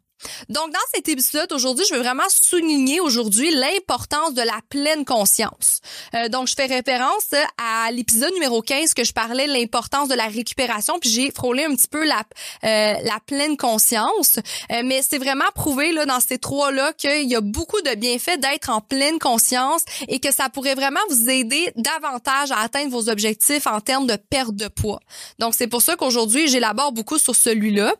Donc, 0.49 0.71
dans 0.71 0.79
cet 0.93 1.07
épisode 1.07 1.51
aujourd'hui, 1.53 1.85
je 1.89 1.95
veux 1.95 2.01
vraiment 2.01 2.27
souligner 2.29 2.99
aujourd'hui 2.99 3.51
l'importance 3.51 4.33
de 4.33 4.41
la 4.41 4.59
pleine 4.69 5.05
conscience. 5.05 5.81
Euh, 6.13 6.29
donc, 6.29 6.47
je 6.47 6.55
fais 6.55 6.65
référence 6.65 7.33
à 7.57 7.91
l'épisode 7.91 8.33
numéro 8.33 8.61
15 8.61 8.93
que 8.93 9.03
je 9.03 9.13
parlais 9.13 9.47
de 9.47 9.53
l'importance 9.53 10.07
de 10.07 10.15
la 10.15 10.27
récupération, 10.27 10.99
puis 10.99 11.09
j'ai 11.09 11.31
frôlé 11.31 11.63
un 11.63 11.75
petit 11.75 11.87
peu 11.87 12.05
la, 12.05 12.23
euh, 12.63 12.99
la 13.03 13.19
pleine 13.25 13.57
conscience. 13.57 14.39
Euh, 14.71 14.81
mais 14.83 15.01
c'est 15.07 15.17
vraiment 15.17 15.49
prouvé 15.55 15.91
là 15.91 16.05
dans 16.05 16.19
ces 16.19 16.37
trois-là 16.37 16.93
qu'il 16.93 17.29
y 17.29 17.35
a 17.35 17.41
beaucoup 17.41 17.81
de 17.81 17.95
bienfaits 17.95 18.39
d'être 18.39 18.69
en 18.69 18.81
pleine 18.81 19.19
conscience 19.19 19.83
et 20.07 20.19
que 20.19 20.33
ça 20.33 20.49
pourrait 20.49 20.75
vraiment 20.75 20.99
vous 21.09 21.29
aider 21.29 21.71
davantage 21.75 22.51
à 22.51 22.59
atteindre 22.59 22.91
vos 22.91 23.09
objectifs 23.09 23.67
en 23.67 23.79
termes 23.79 24.07
de 24.07 24.15
perte 24.15 24.55
de 24.55 24.67
poids. 24.67 24.99
Donc, 25.39 25.53
c'est 25.55 25.67
pour 25.67 25.81
ça 25.81 25.95
qu'aujourd'hui, 25.95 26.47
j'élabore 26.47 26.91
beaucoup 26.91 27.17
sur 27.17 27.35
celui-là. 27.35 27.93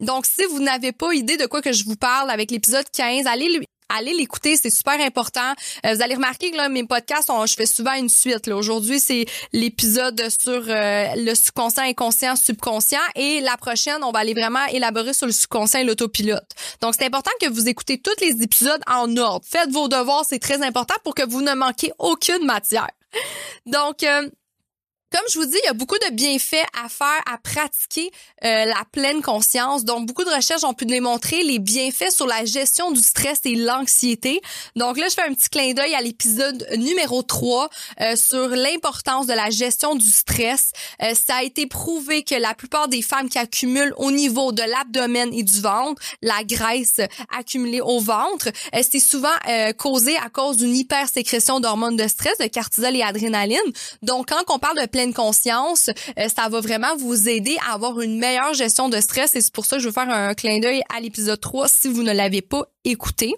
donc, 0.00 0.26
si 0.26 0.44
vous 0.50 0.60
n'avez 0.60 0.92
pas 1.00 1.14
idée 1.14 1.38
de 1.38 1.46
quoi 1.46 1.62
que 1.62 1.72
je 1.72 1.84
vous 1.84 1.96
parle 1.96 2.30
avec 2.30 2.50
l'épisode 2.50 2.84
15, 2.92 3.26
allez 3.26 3.60
allez 3.88 4.14
l'écouter, 4.14 4.56
c'est 4.56 4.70
super 4.70 5.00
important. 5.00 5.52
Euh, 5.84 5.94
vous 5.94 6.02
allez 6.02 6.14
remarquer 6.14 6.52
que 6.52 6.56
là, 6.56 6.68
mes 6.68 6.84
podcasts, 6.84 7.28
je 7.46 7.54
fais 7.54 7.66
souvent 7.66 7.94
une 7.94 8.08
suite. 8.08 8.46
Aujourd'hui, 8.46 9.00
c'est 9.00 9.24
l'épisode 9.52 10.22
sur 10.28 10.62
euh, 10.68 11.06
le 11.16 11.34
subconscient, 11.34 11.82
inconscient, 11.82 12.36
subconscient. 12.36 13.00
Et 13.16 13.40
la 13.40 13.56
prochaine, 13.56 14.04
on 14.04 14.12
va 14.12 14.20
aller 14.20 14.34
vraiment 14.34 14.64
élaborer 14.66 15.12
sur 15.12 15.26
le 15.26 15.32
subconscient 15.32 15.80
et 15.80 15.84
l'autopilote. 15.84 16.48
Donc, 16.80 16.94
c'est 16.96 17.06
important 17.06 17.32
que 17.40 17.48
vous 17.48 17.68
écoutez 17.68 17.98
tous 17.98 18.14
les 18.20 18.42
épisodes 18.44 18.80
en 18.88 19.16
ordre. 19.16 19.44
Faites 19.44 19.70
vos 19.70 19.88
devoirs, 19.88 20.24
c'est 20.28 20.38
très 20.38 20.62
important 20.62 20.94
pour 21.02 21.16
que 21.16 21.28
vous 21.28 21.42
ne 21.42 21.54
manquiez 21.54 21.92
aucune 21.98 22.44
matière. 22.44 22.90
Donc, 23.66 24.04
euh, 24.04 24.28
comme 25.12 25.24
je 25.32 25.38
vous 25.38 25.46
dis, 25.46 25.58
il 25.64 25.66
y 25.66 25.68
a 25.68 25.72
beaucoup 25.72 25.98
de 25.98 26.10
bienfaits 26.12 26.66
à 26.82 26.88
faire, 26.88 27.20
à 27.26 27.36
pratiquer 27.38 28.10
euh, 28.44 28.64
la 28.64 28.84
pleine 28.92 29.22
conscience. 29.22 29.84
Donc, 29.84 30.06
beaucoup 30.06 30.24
de 30.24 30.30
recherches 30.30 30.62
ont 30.62 30.74
pu 30.74 30.86
démontrer 30.86 31.42
les 31.42 31.58
bienfaits 31.58 32.12
sur 32.12 32.26
la 32.26 32.44
gestion 32.44 32.92
du 32.92 33.00
stress 33.00 33.40
et 33.44 33.56
l'anxiété. 33.56 34.40
Donc 34.76 34.98
là, 34.98 35.06
je 35.08 35.14
fais 35.14 35.22
un 35.22 35.34
petit 35.34 35.48
clin 35.48 35.72
d'œil 35.72 35.94
à 35.94 36.00
l'épisode 36.00 36.64
numéro 36.76 37.22
3 37.22 37.68
euh, 38.00 38.14
sur 38.14 38.48
l'importance 38.48 39.26
de 39.26 39.32
la 39.32 39.50
gestion 39.50 39.96
du 39.96 40.06
stress. 40.06 40.70
Euh, 41.02 41.12
ça 41.14 41.36
a 41.36 41.42
été 41.42 41.66
prouvé 41.66 42.22
que 42.22 42.36
la 42.36 42.54
plupart 42.54 42.86
des 42.86 43.02
femmes 43.02 43.28
qui 43.28 43.38
accumulent 43.38 43.94
au 43.96 44.12
niveau 44.12 44.52
de 44.52 44.62
l'abdomen 44.62 45.34
et 45.34 45.42
du 45.42 45.60
ventre, 45.60 46.00
la 46.22 46.44
graisse 46.44 47.00
accumulée 47.36 47.80
au 47.80 47.98
ventre, 47.98 48.48
c'est 48.72 49.00
souvent 49.00 49.28
causé 49.76 50.16
à 50.18 50.28
cause 50.28 50.58
d'une 50.58 50.74
hypersécrétion 50.74 51.60
d'hormones 51.60 51.96
de 51.96 52.06
stress, 52.06 52.38
de 52.38 52.46
cortisol 52.46 52.94
et 52.94 53.02
adrénaline. 53.02 53.58
Donc, 54.02 54.28
quand 54.28 54.42
on 54.54 54.58
parle 54.58 54.80
de 54.80 54.86
conscience, 55.08 55.90
euh, 56.18 56.28
ça 56.28 56.48
va 56.48 56.60
vraiment 56.60 56.96
vous 56.96 57.28
aider 57.28 57.56
à 57.68 57.74
avoir 57.74 58.00
une 58.00 58.18
meilleure 58.18 58.54
gestion 58.54 58.88
de 58.88 59.00
stress 59.00 59.34
et 59.34 59.40
c'est 59.40 59.52
pour 59.52 59.66
ça 59.66 59.76
que 59.76 59.82
je 59.82 59.88
veux 59.88 59.92
faire 59.92 60.08
un 60.08 60.34
clin 60.34 60.60
d'œil 60.60 60.82
à 60.94 61.00
l'épisode 61.00 61.40
3 61.40 61.68
si 61.68 61.88
vous 61.88 62.02
ne 62.02 62.12
l'avez 62.12 62.42
pas 62.42 62.66
écouté. 62.84 63.34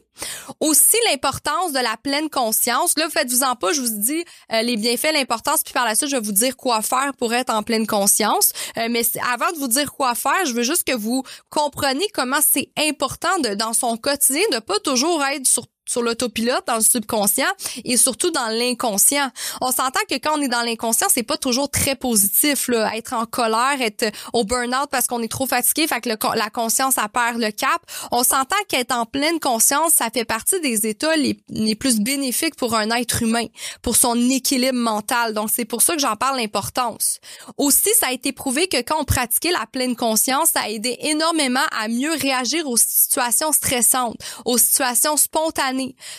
Aussi 0.61 0.97
l'importance 1.11 1.73
de 1.73 1.81
la 1.81 1.97
pleine 1.97 2.29
conscience. 2.29 2.97
Là, 2.97 3.09
faites-vous-en 3.09 3.57
pas, 3.57 3.73
je 3.73 3.81
vous 3.81 3.99
dis 3.99 4.25
euh, 4.53 4.63
les 4.63 4.77
bienfaits, 4.77 5.13
l'importance, 5.13 5.63
puis 5.65 5.73
par 5.73 5.85
la 5.85 5.95
suite, 5.95 6.11
je 6.11 6.17
vais 6.17 6.23
vous 6.23 6.33
dire 6.33 6.57
quoi 6.57 6.83
faire 6.83 7.13
pour 7.19 7.33
être 7.35 7.53
en 7.53 7.63
pleine 7.63 7.87
conscience. 7.87 8.53
Euh, 8.77 8.89
mais 8.91 9.03
avant 9.33 9.51
de 9.53 9.59
vous 9.59 9.69
dire 9.69 9.93
quoi 9.93 10.15
faire, 10.15 10.45
je 10.47 10.53
veux 10.53 10.63
juste 10.63 10.85
que 10.85 10.95
vous 10.95 11.23
compreniez 11.51 12.07
comment 12.15 12.41
c'est 12.41 12.71
important 12.79 13.39
dans 13.57 13.73
son 13.73 13.97
quotidien 13.97 14.43
de 14.53 14.59
pas 14.59 14.79
toujours 14.81 15.25
être 15.25 15.47
sur 15.47 15.67
sur 15.87 16.03
l'autopilote, 16.03 16.67
dans 16.67 16.77
le 16.77 16.83
subconscient 16.83 17.51
et 17.85 17.97
surtout 17.97 18.31
dans 18.31 18.49
l'inconscient. 18.49 19.31
On 19.61 19.73
s'entend 19.73 20.01
que 20.09 20.15
quand 20.15 20.39
on 20.39 20.43
est 20.43 20.49
dans 20.49 20.63
l'inconscient, 20.63 21.09
c'est 21.11 21.23
pas 21.23 21.37
toujours 21.37 21.71
très 21.71 21.97
positif, 21.97 22.69
là. 22.69 22.95
Être 22.97 23.15
en 23.15 23.27
colère, 23.27 23.81
être 23.81 24.07
au 24.33 24.45
burn-out 24.45 24.89
parce 24.91 25.07
qu'on 25.07 25.23
est 25.23 25.31
trop 25.31 25.47
fatigué, 25.47 25.87
fait 25.87 26.01
que 26.01 26.09
la 26.09 26.51
conscience, 26.51 26.95
ça 26.95 27.09
perd 27.09 27.39
le 27.39 27.51
cap. 27.51 27.83
On 28.11 28.23
s'entend 28.23 28.57
qu'être 28.69 28.95
en 28.95 29.07
pleine 29.07 29.41
conscience, 29.41 29.95
ça 29.95 30.09
fait 30.13 30.25
partie 30.25 30.61
des 30.61 30.87
états 30.87 31.17
les, 31.17 31.39
les 31.49 31.75
plus 31.75 32.01
bénéfiques 32.01 32.57
pour 32.57 32.75
un 32.75 32.91
être 32.91 33.23
humain, 33.23 33.47
pour 33.83 33.97
son 33.97 34.17
équilibre 34.31 34.79
mental. 34.79 35.35
Donc, 35.35 35.51
c'est 35.53 35.65
pour 35.65 35.83
ça 35.83 35.95
que 35.95 36.01
j'en 36.01 36.17
parle 36.17 36.39
l'importance. 36.39 37.19
Aussi, 37.59 37.91
ça 37.99 38.09
a 38.09 38.13
été 38.13 38.33
prouvé 38.33 38.69
que 38.69 38.79
quand 38.79 39.01
on 39.01 39.05
pratiquait 39.05 39.53
la 39.53 39.67
pleine 39.67 39.97
conscience, 39.97 40.51
ça 40.51 40.61
a 40.61 40.69
aidé 40.69 40.97
énormément 41.01 41.65
à 41.79 41.89
mieux 41.89 42.13
réagir 42.13 42.69
aux 42.69 42.77
situations 42.77 43.53
stressantes, 43.53 44.17
aux 44.45 44.59
situations 44.59 45.17
spontanées. 45.17 45.72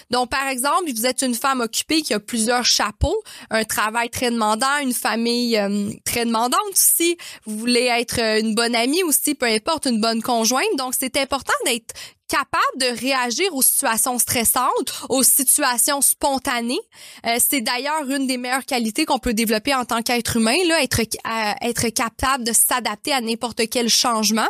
Donc, 0.09 0.29
par 0.29 0.47
exemple, 0.47 0.91
vous 0.93 1.05
êtes 1.05 1.21
une 1.21 1.35
femme 1.35 1.61
occupée 1.61 2.01
qui 2.01 2.13
a 2.13 2.19
plusieurs 2.19 2.65
chapeaux, 2.65 3.21
un 3.49 3.63
travail 3.63 4.09
très 4.09 4.31
demandant, 4.31 4.77
une 4.81 4.93
famille 4.93 5.57
euh, 5.57 5.91
très 6.05 6.25
demandante 6.25 6.59
aussi. 6.71 7.17
Vous 7.45 7.57
voulez 7.57 7.85
être 7.85 8.19
une 8.19 8.55
bonne 8.55 8.75
amie 8.75 9.03
aussi, 9.03 9.35
peu 9.35 9.47
importe, 9.47 9.85
une 9.85 10.01
bonne 10.01 10.21
conjointe. 10.21 10.75
Donc, 10.77 10.93
c'est 10.97 11.17
important 11.17 11.53
d'être 11.65 11.93
capable 12.33 12.79
de 12.79 12.99
réagir 12.99 13.53
aux 13.53 13.61
situations 13.61 14.17
stressantes, 14.17 14.91
aux 15.09 15.21
situations 15.21 16.01
spontanées. 16.01 16.79
Euh, 17.27 17.37
c'est 17.37 17.61
d'ailleurs 17.61 18.09
une 18.09 18.25
des 18.25 18.37
meilleures 18.37 18.65
qualités 18.65 19.05
qu'on 19.05 19.19
peut 19.19 19.35
développer 19.35 19.75
en 19.75 19.85
tant 19.85 20.01
qu'être 20.01 20.37
humain, 20.37 20.57
là, 20.67 20.81
être 20.81 21.01
euh, 21.01 21.51
être 21.61 21.89
capable 21.89 22.43
de 22.43 22.51
s'adapter 22.51 23.13
à 23.13 23.21
n'importe 23.21 23.69
quel 23.69 23.87
changement. 23.87 24.47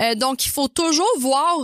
Euh, 0.00 0.14
donc, 0.14 0.46
il 0.46 0.50
faut 0.50 0.68
toujours 0.68 1.10
voir 1.18 1.56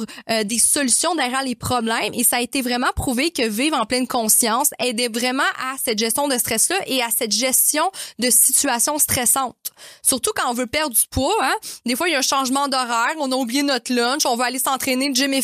des 0.45 0.59
solutions 0.59 1.15
derrière 1.15 1.43
les 1.43 1.55
problèmes 1.55 2.15
et 2.15 2.25
ça 2.25 2.37
a 2.37 2.41
été 2.41 2.63
vraiment 2.63 2.91
prouvé 2.97 3.31
que 3.31 3.47
vivre 3.47 3.77
en 3.77 3.85
pleine 3.85 4.09
conscience 4.09 4.71
aidait 4.81 5.09
vraiment 5.09 5.43
à 5.43 5.77
cette 5.83 5.99
gestion 5.99 6.27
de 6.27 6.37
stress-là 6.37 6.77
et 6.87 7.03
à 7.03 7.11
cette 7.17 7.33
gestion 7.33 7.91
de 8.19 8.29
situations 8.31 8.99
stressantes. 8.99 9.57
Surtout 10.03 10.31
quand 10.35 10.51
on 10.51 10.55
veut 10.55 10.67
perdre 10.67 10.95
du 10.95 11.07
poids, 11.11 11.37
hein? 11.43 11.55
Des 11.87 11.97
fois, 11.97 12.09
il 12.09 12.13
y 12.13 12.15
a 12.15 12.19
un 12.19 12.23
changement 12.23 12.69
d'horaire, 12.69 13.15
on 13.19 13.31
a 13.33 13.37
oublié 13.37 13.63
notre 13.63 13.93
lunch, 13.93 14.27
on 14.27 14.37
va 14.37 14.47
aller 14.47 14.59
s'entraîner, 14.59 15.09
le 15.09 15.15
gym 15.15 15.33
est 15.33 15.43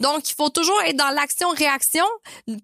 donc, 0.00 0.30
il 0.30 0.34
faut 0.34 0.48
toujours 0.48 0.80
être 0.82 0.96
dans 0.96 1.10
l'action-réaction, 1.10 2.04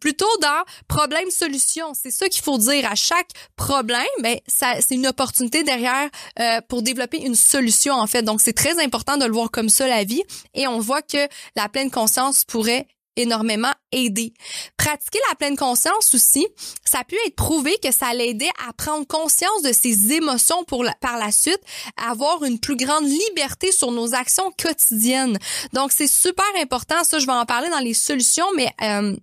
plutôt 0.00 0.28
dans 0.40 0.64
problème-solution. 0.88 1.92
C'est 1.94 2.10
ça 2.10 2.28
qu'il 2.28 2.42
faut 2.42 2.58
dire. 2.58 2.90
À 2.90 2.94
chaque 2.94 3.28
problème, 3.56 4.04
ben, 4.20 4.38
ça, 4.46 4.74
c'est 4.80 4.94
une 4.94 5.06
opportunité 5.06 5.62
derrière 5.62 6.08
euh, 6.38 6.60
pour 6.68 6.82
développer 6.82 7.18
une 7.18 7.34
solution, 7.34 7.94
en 7.94 8.06
fait. 8.06 8.22
Donc, 8.22 8.40
c'est 8.40 8.52
très 8.52 8.82
important 8.82 9.16
de 9.16 9.24
le 9.24 9.32
voir 9.32 9.50
comme 9.50 9.68
ça, 9.68 9.86
la 9.86 10.04
vie. 10.04 10.22
Et 10.54 10.66
on 10.66 10.78
voit 10.78 11.02
que 11.02 11.28
la 11.54 11.68
pleine 11.68 11.90
conscience 11.90 12.44
pourrait 12.44 12.86
énormément 13.16 13.72
aider. 13.92 14.32
Pratiquer 14.76 15.18
la 15.28 15.34
pleine 15.34 15.56
conscience 15.56 16.14
aussi, 16.14 16.46
ça 16.84 17.00
a 17.00 17.04
pu 17.04 17.16
être 17.26 17.36
prouvé 17.36 17.76
que 17.82 17.92
ça 17.92 18.12
l'aidait 18.12 18.50
à 18.68 18.72
prendre 18.72 19.06
conscience 19.06 19.62
de 19.62 19.72
ses 19.72 20.12
émotions 20.12 20.64
pour 20.64 20.84
par 21.00 21.18
la 21.18 21.32
suite, 21.32 21.60
avoir 21.96 22.44
une 22.44 22.60
plus 22.60 22.76
grande 22.76 23.04
liberté 23.04 23.72
sur 23.72 23.90
nos 23.90 24.14
actions 24.14 24.52
quotidiennes. 24.62 25.38
Donc 25.72 25.92
c'est 25.92 26.06
super 26.06 26.44
important, 26.60 27.02
ça 27.04 27.18
je 27.18 27.26
vais 27.26 27.32
en 27.32 27.46
parler 27.46 27.68
dans 27.70 27.80
les 27.80 27.94
solutions, 27.94 28.46
mais 28.54 28.70
euh, 28.82 29.16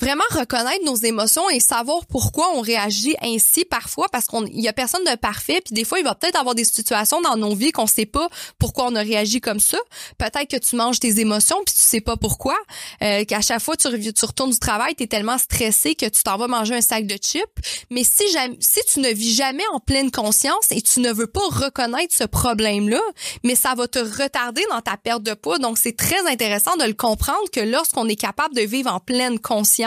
vraiment 0.00 0.24
reconnaître 0.30 0.84
nos 0.84 0.96
émotions 0.96 1.48
et 1.50 1.60
savoir 1.60 2.06
pourquoi 2.06 2.50
on 2.54 2.60
réagit 2.60 3.14
ainsi 3.22 3.64
parfois 3.64 4.08
parce 4.10 4.26
qu'on 4.26 4.44
il 4.46 4.60
y 4.60 4.68
a 4.68 4.72
personne 4.72 5.04
de 5.04 5.14
parfait 5.16 5.60
puis 5.64 5.74
des 5.74 5.84
fois 5.84 5.98
il 5.98 6.04
va 6.04 6.14
peut-être 6.14 6.38
avoir 6.38 6.54
des 6.54 6.64
situations 6.64 7.20
dans 7.20 7.36
nos 7.36 7.54
vies 7.54 7.72
qu'on 7.72 7.86
sait 7.86 8.06
pas 8.06 8.28
pourquoi 8.58 8.86
on 8.86 8.96
a 8.96 9.00
réagi 9.02 9.40
comme 9.40 9.60
ça. 9.60 9.78
Peut-être 10.18 10.48
que 10.48 10.56
tu 10.56 10.76
manges 10.76 10.98
tes 10.98 11.20
émotions 11.20 11.56
puis 11.64 11.74
tu 11.74 11.82
sais 11.82 12.00
pas 12.00 12.16
pourquoi. 12.16 12.56
Euh, 13.02 13.24
qu'à 13.24 13.40
chaque 13.42 13.60
fois 13.60 13.76
tu, 13.76 13.88
tu 14.12 14.24
retournes 14.24 14.50
du 14.50 14.58
travail 14.58 14.94
tu 14.94 15.04
es 15.04 15.06
tellement 15.06 15.38
stressé 15.38 15.94
que 15.94 16.06
tu 16.06 16.22
t'en 16.22 16.36
vas 16.36 16.48
manger 16.48 16.74
un 16.74 16.80
sac 16.80 17.06
de 17.06 17.16
chips. 17.16 17.44
Mais 17.90 18.02
si 18.02 18.30
jamais 18.32 18.56
si 18.60 18.80
tu 18.92 19.00
ne 19.00 19.10
vis 19.10 19.34
jamais 19.34 19.64
en 19.72 19.78
pleine 19.78 20.10
conscience 20.10 20.66
et 20.70 20.80
tu 20.80 21.00
ne 21.00 21.12
veux 21.12 21.26
pas 21.26 21.46
reconnaître 21.48 22.14
ce 22.14 22.24
problème 22.24 22.88
là 22.88 23.00
mais 23.44 23.54
ça 23.54 23.74
va 23.74 23.86
te 23.86 23.98
retarder 23.98 24.64
dans 24.70 24.80
ta 24.80 24.96
perte 24.96 25.22
de 25.22 25.34
poids. 25.34 25.58
Donc 25.58 25.78
c'est 25.78 25.96
très 25.96 26.26
intéressant 26.26 26.76
de 26.76 26.84
le 26.84 26.94
comprendre 26.94 27.50
que 27.52 27.60
lorsqu'on 27.60 28.08
est 28.08 28.16
capable 28.16 28.54
de 28.54 28.62
vivre 28.62 28.92
en 28.92 28.98
pleine 28.98 29.38
conscience 29.38 29.81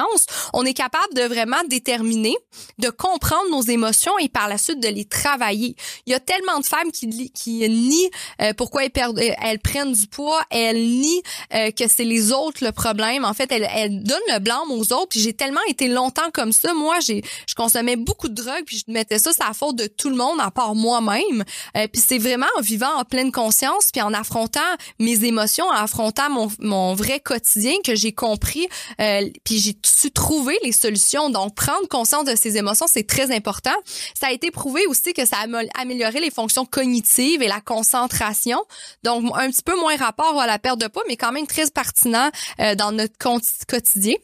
on 0.54 0.66
est 0.66 0.74
capable 0.74 1.14
de 1.14 1.22
vraiment 1.22 1.64
déterminer, 1.68 2.36
de 2.80 2.90
comprendre 2.90 3.50
nos 3.52 3.62
émotions 3.62 4.18
et 4.20 4.30
par 4.30 4.48
la 4.48 4.58
suite 4.58 4.80
de 4.80 4.88
les 4.88 5.06
travailler. 5.06 5.76
Il 6.06 6.12
y 6.12 6.16
a 6.16 6.20
tellement 6.20 6.60
de 6.60 6.66
femmes 6.66 6.92
qui, 6.92 7.32
qui 7.32 7.70
nient 7.70 8.10
euh, 8.42 8.54
pourquoi 8.54 8.86
elles, 8.86 8.92
perdent, 8.92 9.20
euh, 9.20 9.32
elles 9.42 9.60
prennent 9.60 9.94
du 9.94 10.08
poids, 10.08 10.42
elles 10.50 10.82
nient 10.82 11.22
euh, 11.54 11.72
que 11.72 11.88
c'est 11.88 12.04
les 12.04 12.32
autres 12.32 12.64
le 12.64 12.72
problème. 12.72 13.26
En 13.26 13.34
fait, 13.34 13.52
elles, 13.52 13.68
elles 13.74 14.04
donnent 14.04 14.20
le 14.32 14.40
blâme 14.40 14.72
aux 14.72 14.94
autres. 14.94 15.18
J'ai 15.18 15.34
tellement 15.34 15.62
été 15.68 15.88
longtemps 15.88 16.30
comme 16.34 16.52
ça. 16.52 16.74
Moi, 16.74 17.00
j'ai, 17.00 17.24
je 17.48 17.56
consommais 17.56 17.96
beaucoup 17.96 18.30
de 18.30 18.34
drogue, 18.34 18.64
puis 18.66 18.84
je 18.86 18.92
mettais 18.92 19.20
ça, 19.20 19.32
c'est 19.32 19.44
la 19.46 19.54
faute 19.54 19.76
de 19.76 19.88
tout 19.88 20.10
le 20.10 20.16
monde 20.16 20.40
à 20.40 20.52
part 20.52 20.76
moi-même. 20.76 21.44
puis 21.74 22.02
c'est 22.06 22.18
vraiment 22.18 22.46
en 22.58 22.62
vivant 22.62 22.94
en 22.98 23.04
pleine 23.04 23.32
conscience, 23.32 23.90
puis 23.92 24.02
en 24.02 24.14
affrontant 24.14 24.60
mes 25.00 25.24
émotions, 25.26 25.66
en 25.66 25.72
affrontant 25.74 26.30
mon, 26.30 26.50
mon 26.60 26.94
vrai 26.94 27.20
quotidien 27.20 27.74
que 27.84 27.96
j'ai 27.96 28.12
compris. 28.12 28.68
puis 29.44 29.60
j'ai 29.60 29.74
su 29.88 30.12
trouver 30.12 30.58
les 30.64 30.72
solutions? 30.72 31.30
Donc, 31.30 31.56
prendre 31.56 31.88
conscience 31.88 32.26
de 32.26 32.36
ses 32.36 32.58
émotions, 32.58 32.88
c'est 32.88 33.08
très 33.08 33.34
important. 33.34 33.76
Ça 34.20 34.28
a 34.28 34.32
été 34.32 34.52
prouvé 34.52 34.86
aussi 34.88 35.14
que 35.14 35.26
ça 35.26 35.38
a 35.38 35.82
amélioré 35.82 36.20
les 36.20 36.32
fonctions 36.32 36.66
cognitives 36.66 37.42
et 37.42 37.48
la 37.48 37.62
concentration. 37.62 38.60
Donc, 39.04 39.32
un 39.36 39.50
petit 39.50 39.64
peu 39.64 39.80
moins 39.80 39.96
rapport 39.96 40.40
à 40.40 40.48
la 40.48 40.60
perte 40.60 40.80
de 40.80 40.88
poids, 40.88 41.04
mais 41.08 41.18
quand 41.18 41.32
même 41.32 41.48
très 41.48 41.70
pertinent 41.70 42.30
euh, 42.60 42.76
dans 42.76 42.92
notre 42.92 43.18
quotidien. 43.68 44.16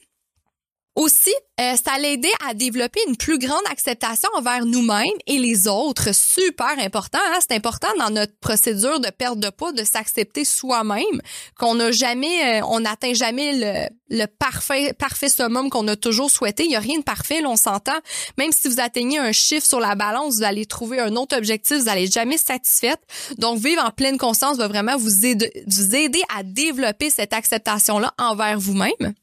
Aussi, 0.96 1.34
euh, 1.62 1.76
ça 1.78 1.98
l'aidait 2.00 2.28
à 2.46 2.54
développer 2.54 3.00
une 3.08 3.16
plus 3.16 3.40
grande 3.40 3.64
acceptation 3.72 4.30
envers 4.36 4.66
nous-mêmes 4.66 5.06
et 5.26 5.38
les 5.38 5.70
autres. 5.70 6.14
Super 6.14 6.78
important. 6.80 7.20
Hein? 7.28 7.40
C'est 7.40 7.56
important 7.56 7.88
dans 7.98 8.10
notre 8.10 8.38
procédure 8.42 9.00
de 9.00 9.10
perte 9.10 9.40
de 9.40 9.50
poids 9.50 9.72
de 9.72 9.86
s'accepter 9.86 10.44
soi-même, 10.44 11.22
qu'on 11.58 11.76
n'a 11.76 11.92
jamais, 11.92 12.60
euh, 12.60 12.66
on 12.68 12.82
n'atteint 12.82 13.14
jamais 13.14 13.54
le, 13.54 14.18
le, 14.18 14.26
parfait, 14.26 14.92
parfait 14.92 15.30
summum 15.30 15.70
qu'on 15.70 15.88
a 15.88 15.96
toujours 15.96 16.30
souhaité. 16.30 16.66
Il 16.66 16.72
y 16.72 16.76
a 16.76 16.80
rien 16.80 17.00
de 17.00 17.04
parfait, 17.04 17.42
on 17.46 17.56
s'entend. 17.56 18.00
Même 18.38 18.52
si 18.52 18.68
vous 18.68 18.82
atteignez 18.82 19.18
un 19.18 19.32
chiffre 19.32 19.66
sur 19.66 19.80
la 19.80 19.96
balance, 19.96 20.36
vous 20.36 20.44
allez 20.44 20.66
trouver 20.66 21.00
un 21.00 21.16
autre 21.16 21.38
objectif, 21.38 21.78
vous 21.78 21.86
n'allez 21.86 22.08
jamais 22.08 22.38
satisfaite. 22.38 23.00
Donc, 23.38 23.60
vivre 23.60 23.82
en 23.86 23.92
pleine 23.92 24.18
conscience 24.18 24.58
va 24.58 24.68
vraiment 24.68 24.98
vous 24.98 25.26
aider, 25.26 25.64
vous 25.68 25.96
aider 25.96 26.22
à 26.36 26.44
développer 26.44 27.10
cette 27.10 27.32
acceptation-là 27.32 28.14
envers 28.18 28.60
vous-même. 28.60 29.14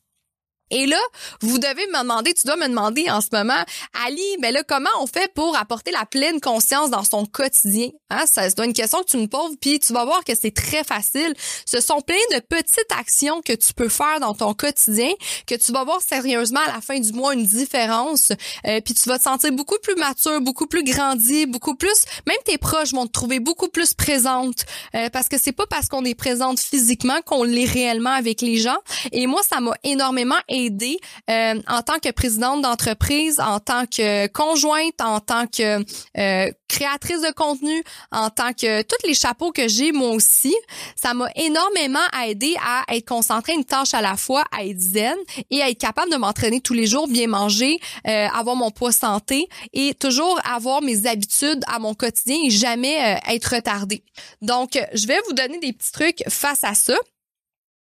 Et 0.70 0.86
là, 0.86 1.00
vous 1.40 1.58
devez 1.58 1.86
me 1.88 2.02
demander, 2.02 2.34
tu 2.34 2.46
dois 2.46 2.56
me 2.56 2.68
demander 2.68 3.10
en 3.10 3.20
ce 3.20 3.28
moment, 3.32 3.62
Ali, 4.06 4.22
ben 4.40 4.52
là, 4.52 4.62
comment 4.66 4.90
on 5.00 5.06
fait 5.06 5.32
pour 5.34 5.56
apporter 5.56 5.90
la 5.90 6.04
pleine 6.04 6.40
conscience 6.40 6.90
dans 6.90 7.04
son 7.04 7.26
quotidien? 7.26 7.88
Hein? 8.10 8.24
Ça, 8.32 8.48
c'est 8.48 8.64
une 8.64 8.72
question 8.72 9.00
que 9.00 9.10
tu 9.10 9.16
me 9.16 9.26
poses, 9.26 9.56
puis 9.60 9.78
tu 9.78 9.92
vas 9.92 10.04
voir 10.04 10.24
que 10.24 10.32
c'est 10.40 10.54
très 10.54 10.84
facile. 10.84 11.34
Ce 11.66 11.80
sont 11.80 12.00
plein 12.00 12.16
de 12.32 12.40
petites 12.40 12.92
actions 12.98 13.40
que 13.42 13.52
tu 13.52 13.72
peux 13.74 13.88
faire 13.88 14.20
dans 14.20 14.34
ton 14.34 14.54
quotidien, 14.54 15.10
que 15.46 15.54
tu 15.54 15.72
vas 15.72 15.84
voir 15.84 16.00
sérieusement 16.02 16.60
à 16.66 16.74
la 16.74 16.80
fin 16.80 16.98
du 16.98 17.12
mois 17.12 17.34
une 17.34 17.46
différence, 17.46 18.30
euh, 18.66 18.80
puis 18.80 18.94
tu 18.94 19.08
vas 19.08 19.18
te 19.18 19.24
sentir 19.24 19.52
beaucoup 19.52 19.78
plus 19.82 19.94
mature, 19.96 20.40
beaucoup 20.40 20.66
plus 20.66 20.84
grandi, 20.84 21.46
beaucoup 21.46 21.74
plus, 21.74 22.04
même 22.26 22.36
tes 22.44 22.58
proches 22.58 22.92
vont 22.92 23.06
te 23.06 23.12
trouver 23.12 23.40
beaucoup 23.40 23.68
plus 23.68 23.94
présente, 23.94 24.64
euh, 24.94 25.08
parce 25.10 25.28
que 25.28 25.38
c'est 25.38 25.52
pas 25.52 25.66
parce 25.66 25.86
qu'on 25.86 26.04
est 26.04 26.14
présente 26.14 26.60
physiquement 26.60 27.20
qu'on 27.24 27.42
l'est 27.42 27.64
réellement 27.64 28.12
avec 28.12 28.40
les 28.40 28.56
gens. 28.56 28.78
Et 29.12 29.26
moi, 29.26 29.42
ça 29.48 29.60
m'a 29.60 29.74
énormément 29.84 30.36
aider 30.64 30.98
euh, 31.30 31.60
en 31.68 31.82
tant 31.82 31.98
que 31.98 32.10
présidente 32.10 32.62
d'entreprise, 32.62 33.40
en 33.40 33.60
tant 33.60 33.86
que 33.86 34.26
conjointe, 34.28 35.00
en 35.00 35.20
tant 35.20 35.46
que 35.46 35.84
euh, 36.18 36.52
créatrice 36.68 37.22
de 37.22 37.32
contenu, 37.32 37.82
en 38.12 38.30
tant 38.30 38.52
que 38.52 38.82
tous 38.82 39.06
les 39.06 39.14
chapeaux 39.14 39.52
que 39.52 39.68
j'ai 39.68 39.92
moi 39.92 40.10
aussi, 40.10 40.54
ça 40.96 41.14
m'a 41.14 41.28
énormément 41.36 41.98
aidé 42.26 42.56
à 42.64 42.84
être 42.94 43.06
concentrée 43.06 43.54
une 43.54 43.64
tâche 43.64 43.94
à 43.94 44.02
la 44.02 44.16
fois, 44.16 44.44
à 44.52 44.64
être 44.64 44.80
zen 44.80 45.16
et 45.50 45.62
à 45.62 45.70
être 45.70 45.78
capable 45.78 46.12
de 46.12 46.16
m'entraîner 46.16 46.60
tous 46.60 46.74
les 46.74 46.86
jours, 46.86 47.08
bien 47.08 47.26
manger, 47.26 47.78
euh, 48.06 48.26
avoir 48.28 48.56
mon 48.56 48.70
poids 48.70 48.92
santé 48.92 49.48
et 49.72 49.94
toujours 49.94 50.38
avoir 50.44 50.82
mes 50.82 51.06
habitudes 51.06 51.62
à 51.66 51.78
mon 51.78 51.94
quotidien 51.94 52.36
et 52.44 52.50
jamais 52.50 53.18
être 53.28 53.54
retardée. 53.54 54.02
Donc, 54.42 54.78
je 54.92 55.06
vais 55.06 55.18
vous 55.26 55.34
donner 55.34 55.58
des 55.58 55.72
petits 55.72 55.92
trucs 55.92 56.22
face 56.28 56.64
à 56.64 56.74
ça. 56.74 56.94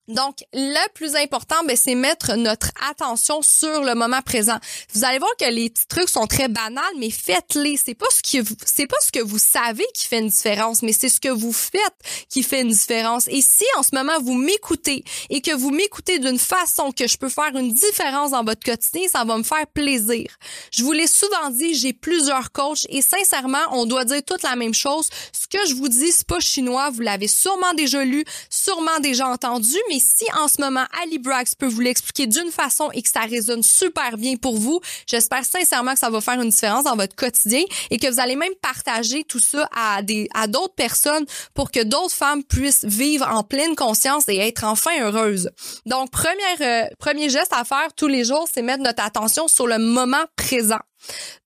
Donc, 0.08 0.38
le 0.54 0.88
plus 0.94 1.16
important, 1.16 1.58
ben, 1.66 1.76
c'est 1.76 1.96
mettre 1.96 2.36
notre 2.36 2.72
attention 2.90 3.42
sur 3.42 3.84
le 3.84 3.94
moment 3.94 4.22
présent. 4.22 4.58
Vous 4.94 5.04
allez 5.04 5.20
voir 5.20 5.32
que 5.38 5.52
les 5.52 5.70
petits 5.70 5.88
trucs 5.88 6.08
sont 6.08 6.28
très 6.28 6.48
banals, 6.48 6.84
mais 6.98 7.10
faites-les. 7.10 7.76
C'est 7.76 7.94
pas 7.94 8.06
ce 8.10 8.22
que 8.22 8.42
vous, 8.42 8.56
c'est 8.66 8.88
pas 8.88 8.96
ce 9.02 9.12
que 9.12 9.20
vous 9.20 9.38
savez 9.38 9.86
qui 9.94 10.06
fait 10.06 10.20
une 10.20 10.30
différence, 10.30 10.82
mais 10.82 10.94
c'est 10.94 11.10
ce 11.10 11.20
que 11.20 11.28
vous 11.28 11.52
faites 11.52 11.82
qui 12.30 12.42
fait 12.42 12.62
une 12.62 12.70
différence. 12.70 13.28
Et 13.28 13.42
si 13.42 13.66
en 13.78 13.84
ce 13.84 13.90
moment 13.94 14.18
vous 14.22 14.34
m'écoutez 14.34 15.04
et 15.30 15.42
que 15.42 15.54
vous 15.54 15.72
m'écoutez 15.72 16.20
d'une 16.20 16.40
façon 16.40 16.94
que 16.94 17.06
je 17.06 17.18
peux 17.18 17.30
faire 17.30 17.54
une 17.56 17.74
différence 17.74 18.32
dans 18.32 18.46
votre 18.46 18.64
quotidien, 18.64 19.10
ça 19.12 19.26
va 19.26 19.38
me 19.38 19.44
faire 19.44 19.68
plaisir. 19.68 20.28
Je 20.72 20.84
vous 20.84 20.94
l'ai 20.94 21.08
souvent 21.08 21.50
dit, 21.50 21.76
j'ai 21.76 21.92
plusieurs 21.92 22.54
coachs 22.54 22.86
et 22.88 23.02
sincèrement, 23.02 23.66
on 23.72 23.86
doit 23.86 24.06
dire 24.06 24.24
toute 24.26 24.44
la 24.44 24.56
même 24.56 24.74
chose. 24.74 25.10
Ce 25.34 25.48
que 25.48 25.68
je 25.68 25.74
vous 25.76 25.90
dis, 25.90 26.14
c'est 26.14 26.28
pas 26.28 26.40
chinois. 26.40 26.92
Vous 26.92 27.02
l'avez 27.02 27.28
sûrement 27.28 27.74
déjà 27.74 28.06
lu, 28.06 28.24
sûrement 28.50 29.00
déjà 29.02 29.28
entendu, 29.28 29.76
mais 29.90 29.97
mais 29.98 30.02
si 30.04 30.26
en 30.40 30.48
ce 30.48 30.62
moment 30.62 30.86
Ali 31.04 31.18
Braggs 31.18 31.48
peut 31.58 31.66
vous 31.66 31.80
l'expliquer 31.80 32.28
d'une 32.28 32.52
façon 32.52 32.92
et 32.94 33.02
que 33.02 33.10
ça 33.10 33.22
résonne 33.22 33.64
super 33.64 34.18
bien 34.18 34.36
pour 34.36 34.58
vous, 34.58 34.80
j'espère 35.08 35.44
sincèrement 35.44 35.94
que 35.94 36.00
ça 36.00 36.10
va 36.10 36.22
faire 36.22 36.40
une 36.40 36.50
différence 36.50 36.84
dans 36.84 36.96
votre 36.96 37.16
quotidien 37.16 37.64
et 37.90 37.98
que 37.98 38.08
vous 38.08 38.20
allez 38.20 38.36
même 38.36 38.54
partager 38.62 39.24
tout 39.24 39.40
ça 39.40 39.68
à 39.76 40.04
des 40.04 40.30
à 40.36 40.48
d'autres 40.48 40.76
personnes 40.76 41.26
pour 41.56 41.72
que 41.72 41.84
d'autres 41.84 42.14
femmes 42.14 42.44
puissent 42.44 42.86
vivre 42.86 43.28
en 43.28 43.44
pleine 43.44 43.76
conscience 43.76 44.26
et 44.28 44.38
être 44.38 44.64
enfin 44.66 44.92
heureuses. 45.02 45.50
Donc 45.86 46.12
première 46.12 46.62
euh, 46.62 46.88
premier 47.00 47.30
geste 47.30 47.54
à 47.54 47.64
faire 47.64 47.94
tous 47.96 48.08
les 48.08 48.24
jours, 48.24 48.48
c'est 48.54 48.62
mettre 48.62 48.84
notre 48.84 49.04
attention 49.04 49.48
sur 49.48 49.66
le 49.66 49.80
moment 49.80 50.26
présent. 50.36 50.80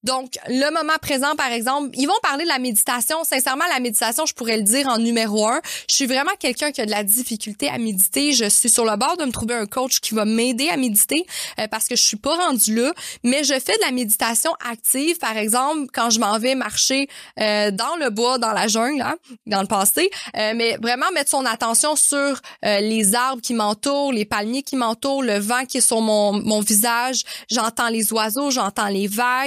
Donc, 0.03 0.33
le 0.47 0.73
moment 0.73 0.97
présent, 0.99 1.35
par 1.35 1.51
exemple, 1.51 1.89
ils 1.93 2.07
vont 2.07 2.19
parler 2.23 2.43
de 2.43 2.49
la 2.49 2.57
méditation. 2.57 3.23
Sincèrement, 3.23 3.65
la 3.71 3.79
méditation, 3.79 4.25
je 4.25 4.33
pourrais 4.33 4.57
le 4.57 4.63
dire 4.63 4.87
en 4.87 4.97
numéro 4.97 5.47
un. 5.47 5.61
Je 5.87 5.95
suis 5.95 6.07
vraiment 6.07 6.31
quelqu'un 6.39 6.71
qui 6.71 6.81
a 6.81 6.85
de 6.85 6.91
la 6.91 7.03
difficulté 7.03 7.69
à 7.69 7.77
méditer. 7.77 8.33
Je 8.33 8.45
suis 8.45 8.69
sur 8.69 8.83
le 8.83 8.95
bord 8.97 9.17
de 9.17 9.25
me 9.25 9.31
trouver 9.31 9.53
un 9.53 9.67
coach 9.67 9.99
qui 9.99 10.15
va 10.15 10.25
m'aider 10.25 10.69
à 10.69 10.77
méditer 10.77 11.25
euh, 11.59 11.67
parce 11.67 11.87
que 11.87 11.95
je 11.95 12.01
suis 12.01 12.17
pas 12.17 12.35
rendue 12.35 12.75
là. 12.75 12.93
Mais 13.23 13.43
je 13.43 13.53
fais 13.53 13.73
de 13.73 13.81
la 13.85 13.91
méditation 13.91 14.51
active, 14.67 15.17
par 15.19 15.37
exemple, 15.37 15.87
quand 15.93 16.09
je 16.09 16.19
m'en 16.19 16.39
vais 16.39 16.55
marcher 16.55 17.07
euh, 17.39 17.69
dans 17.69 17.95
le 17.97 18.09
bois, 18.09 18.39
dans 18.39 18.53
la 18.53 18.67
jungle, 18.67 19.01
hein, 19.01 19.17
dans 19.45 19.61
le 19.61 19.67
passé. 19.67 20.09
Euh, 20.35 20.53
mais 20.55 20.77
vraiment 20.81 21.11
mettre 21.13 21.29
son 21.29 21.45
attention 21.45 21.95
sur 21.95 22.41
les 22.63 23.15
arbres 23.15 23.41
qui 23.41 23.53
m'entourent, 23.53 24.13
les 24.13 24.25
palmiers 24.25 24.63
qui 24.63 24.75
m'entourent, 24.75 25.23
le 25.23 25.37
vent 25.37 25.65
qui 25.65 25.77
est 25.77 25.81
sur 25.81 26.01
mon, 26.01 26.33
mon 26.33 26.61
visage. 26.61 27.23
J'entends 27.49 27.89
les 27.89 28.11
oiseaux, 28.13 28.49
j'entends 28.51 28.87
les 28.87 29.07
vagues 29.07 29.40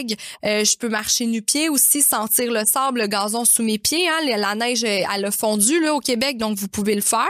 euh, 0.45 0.65
je 0.65 0.77
peux 0.77 0.89
marcher 0.89 1.27
nu-pied 1.27 1.69
aussi, 1.69 2.03
sentir 2.03 2.51
le 2.53 2.65
sable, 2.65 3.01
le 3.01 3.07
gazon 3.07 3.45
sous 3.45 3.63
mes 3.63 3.79
pieds. 3.79 4.09
Hein. 4.09 4.37
La 4.37 4.55
neige, 4.55 4.85
elle 4.85 5.25
a 5.25 5.31
fondu 5.31 5.81
là, 5.81 5.95
au 5.95 6.01
Québec, 6.01 6.39
donc 6.39 6.57
vous 6.59 6.69
pouvez 6.69 6.95
le 6.95 7.01
faire. 7.01 7.29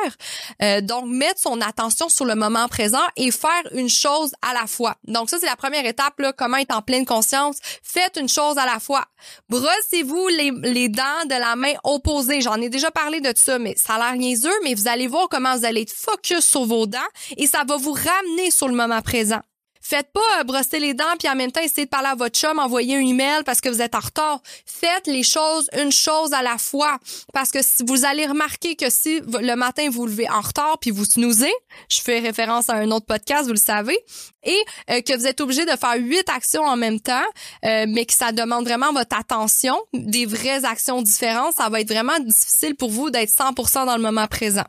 Euh, 0.62 0.81
donc, 0.81 1.07
mettre 1.07 1.40
son 1.40 1.61
attention 1.61 2.09
sur 2.09 2.24
le 2.24 2.35
moment 2.35 2.68
présent 2.68 3.05
et 3.16 3.31
faire 3.31 3.50
une 3.72 3.88
chose 3.88 4.33
à 4.42 4.55
la 4.55 4.66
fois. 4.66 4.96
Donc, 5.05 5.31
ça, 5.31 5.38
c'est 5.38 5.46
la 5.46 5.57
première 5.57 5.87
étape, 5.87 6.18
là, 6.18 6.33
comment 6.33 6.57
être 6.57 6.74
en 6.74 6.83
pleine 6.83 7.07
conscience. 7.07 7.57
Faites 7.83 8.16
une 8.20 8.29
chose 8.29 8.59
à 8.59 8.66
la 8.66 8.81
fois. 8.81 9.05
Brossez-vous 9.48 10.29
les, 10.29 10.50
les 10.62 10.88
dents 10.88 11.24
de 11.24 11.38
la 11.38 11.57
main 11.57 11.74
opposée. 11.85 12.40
J'en 12.40 12.61
ai 12.61 12.68
déjà 12.68 12.90
parlé 12.90 13.20
de 13.20 13.33
ça, 13.37 13.59
mais 13.59 13.74
ça 13.77 13.94
a 13.94 13.98
l'air 13.98 14.16
niaiseux, 14.16 14.55
mais 14.62 14.74
vous 14.74 14.88
allez 14.88 15.07
voir 15.07 15.29
comment 15.29 15.57
vous 15.57 15.64
allez 15.64 15.83
être 15.83 15.92
focus 15.92 16.44
sur 16.44 16.64
vos 16.64 16.87
dents 16.87 16.98
et 17.37 17.46
ça 17.46 17.62
va 17.66 17.77
vous 17.77 17.92
ramener 17.92 18.50
sur 18.50 18.68
le 18.68 18.74
moment 18.74 19.03
présent. 19.03 19.40
Faites 19.87 20.11
pas 20.14 20.40
euh, 20.40 20.44
brosser 20.44 20.79
les 20.79 20.94
dents 20.94 21.05
puis 21.18 21.29
en 21.29 21.35
même 21.35 21.53
temps 21.53 21.61
essayer 21.61 21.85
de 21.85 21.90
parler 21.90 22.09
à 22.09 22.14
votre 22.14 22.38
chum, 22.38 22.59
envoyer 22.59 22.97
un 22.97 23.01
email 23.01 23.42
parce 23.44 23.61
que 23.61 23.68
vous 23.68 23.83
êtes 23.83 23.94
en 23.94 24.01
retard. 24.01 24.40
Faites 24.64 25.07
les 25.07 25.23
choses 25.23 25.68
une 25.79 25.92
chose 25.92 26.33
à 26.33 26.40
la 26.40 26.57
fois 26.57 26.99
parce 27.35 27.51
que 27.51 27.62
si 27.62 27.85
vous 27.87 28.07
allez 28.07 28.27
remarquer 28.27 28.77
que 28.77 28.88
si 28.88 29.20
le 29.20 29.55
matin 29.57 29.90
vous, 29.90 30.07
levez 30.07 30.29
en 30.31 30.40
retard 30.40 30.79
puis 30.81 30.90
vous 30.90 31.05
snoozez, 31.05 31.53
je 31.90 32.01
fais 32.01 32.18
référence 32.18 32.70
à 32.70 32.77
un 32.77 32.90
autre 32.92 33.05
podcast, 33.05 33.44
vous 33.44 33.53
le 33.53 33.57
savez, 33.57 33.99
et 34.42 34.59
euh, 34.90 35.03
que 35.03 35.14
vous 35.14 35.27
êtes 35.27 35.42
obligé 35.42 35.66
de 35.66 35.73
faire 35.73 35.97
huit 35.99 36.29
actions 36.31 36.64
en 36.64 36.77
même 36.77 36.99
temps, 36.99 37.27
euh, 37.66 37.85
mais 37.87 38.07
que 38.07 38.14
ça 38.14 38.33
demande 38.33 38.64
vraiment 38.64 38.92
votre 38.94 39.18
attention, 39.18 39.79
des 39.92 40.25
vraies 40.25 40.64
actions 40.64 41.03
différentes, 41.03 41.55
ça 41.57 41.68
va 41.68 41.81
être 41.81 41.92
vraiment 41.92 42.18
difficile 42.20 42.75
pour 42.75 42.90
vous 42.90 43.11
d'être 43.11 43.31
100% 43.31 43.85
dans 43.85 43.97
le 43.97 44.03
moment 44.03 44.27
présent 44.29 44.64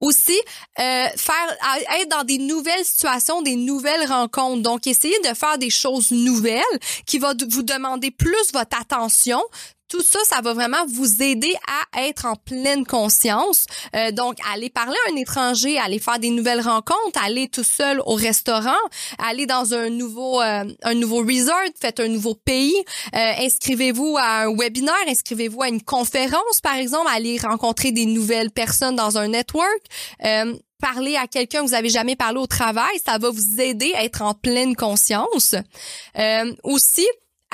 aussi 0.00 0.38
euh, 0.78 1.06
faire 1.16 1.56
être 2.00 2.08
dans 2.08 2.24
des 2.24 2.38
nouvelles 2.38 2.84
situations, 2.84 3.42
des 3.42 3.56
nouvelles 3.56 4.06
rencontres. 4.06 4.62
Donc 4.62 4.86
essayez 4.86 5.18
de 5.20 5.34
faire 5.34 5.58
des 5.58 5.70
choses 5.70 6.10
nouvelles 6.10 6.62
qui 7.06 7.18
vont 7.18 7.34
vous 7.50 7.62
demander 7.62 8.10
plus 8.10 8.52
votre 8.52 8.78
attention, 8.80 9.42
tout 9.90 10.02
ça, 10.02 10.20
ça 10.24 10.40
va 10.40 10.54
vraiment 10.54 10.86
vous 10.86 11.20
aider 11.20 11.52
à 11.66 12.04
être 12.04 12.24
en 12.24 12.36
pleine 12.36 12.86
conscience. 12.86 13.66
Euh, 13.96 14.12
donc, 14.12 14.38
aller 14.50 14.70
parler 14.70 14.96
à 15.08 15.12
un 15.12 15.16
étranger, 15.16 15.78
aller 15.78 15.98
faire 15.98 16.20
des 16.20 16.30
nouvelles 16.30 16.60
rencontres, 16.60 17.20
aller 17.22 17.48
tout 17.48 17.64
seul 17.64 18.00
au 18.06 18.14
restaurant, 18.14 18.70
aller 19.18 19.46
dans 19.46 19.74
un 19.74 19.90
nouveau 19.90 20.40
euh, 20.40 20.64
un 20.82 20.94
nouveau 20.94 21.18
resort, 21.18 21.56
faites 21.80 21.98
un 21.98 22.06
nouveau 22.06 22.34
pays, 22.34 22.76
euh, 23.14 23.32
inscrivez-vous 23.40 24.16
à 24.16 24.44
un 24.44 24.56
webinaire, 24.56 24.94
inscrivez-vous 25.08 25.62
à 25.62 25.68
une 25.68 25.82
conférence, 25.82 26.60
par 26.62 26.76
exemple, 26.76 27.08
aller 27.12 27.38
rencontrer 27.38 27.90
des 27.90 28.06
nouvelles 28.06 28.52
personnes 28.52 28.96
dans 28.96 29.18
un 29.18 29.28
network. 29.28 29.82
parler 30.80 31.16
à 31.16 31.26
quelqu'un 31.26 31.60
que 31.62 31.66
vous 31.66 31.74
avez 31.74 31.90
jamais 31.90 32.16
parlé 32.16 32.38
au 32.38 32.46
travail, 32.46 32.98
ça 33.04 33.18
va 33.18 33.28
vous 33.28 33.60
aider 33.60 33.92
à 33.94 34.04
être 34.04 34.22
en 34.22 34.32
pleine 34.32 34.74
conscience. 34.76 35.54
aussi, 36.62 37.06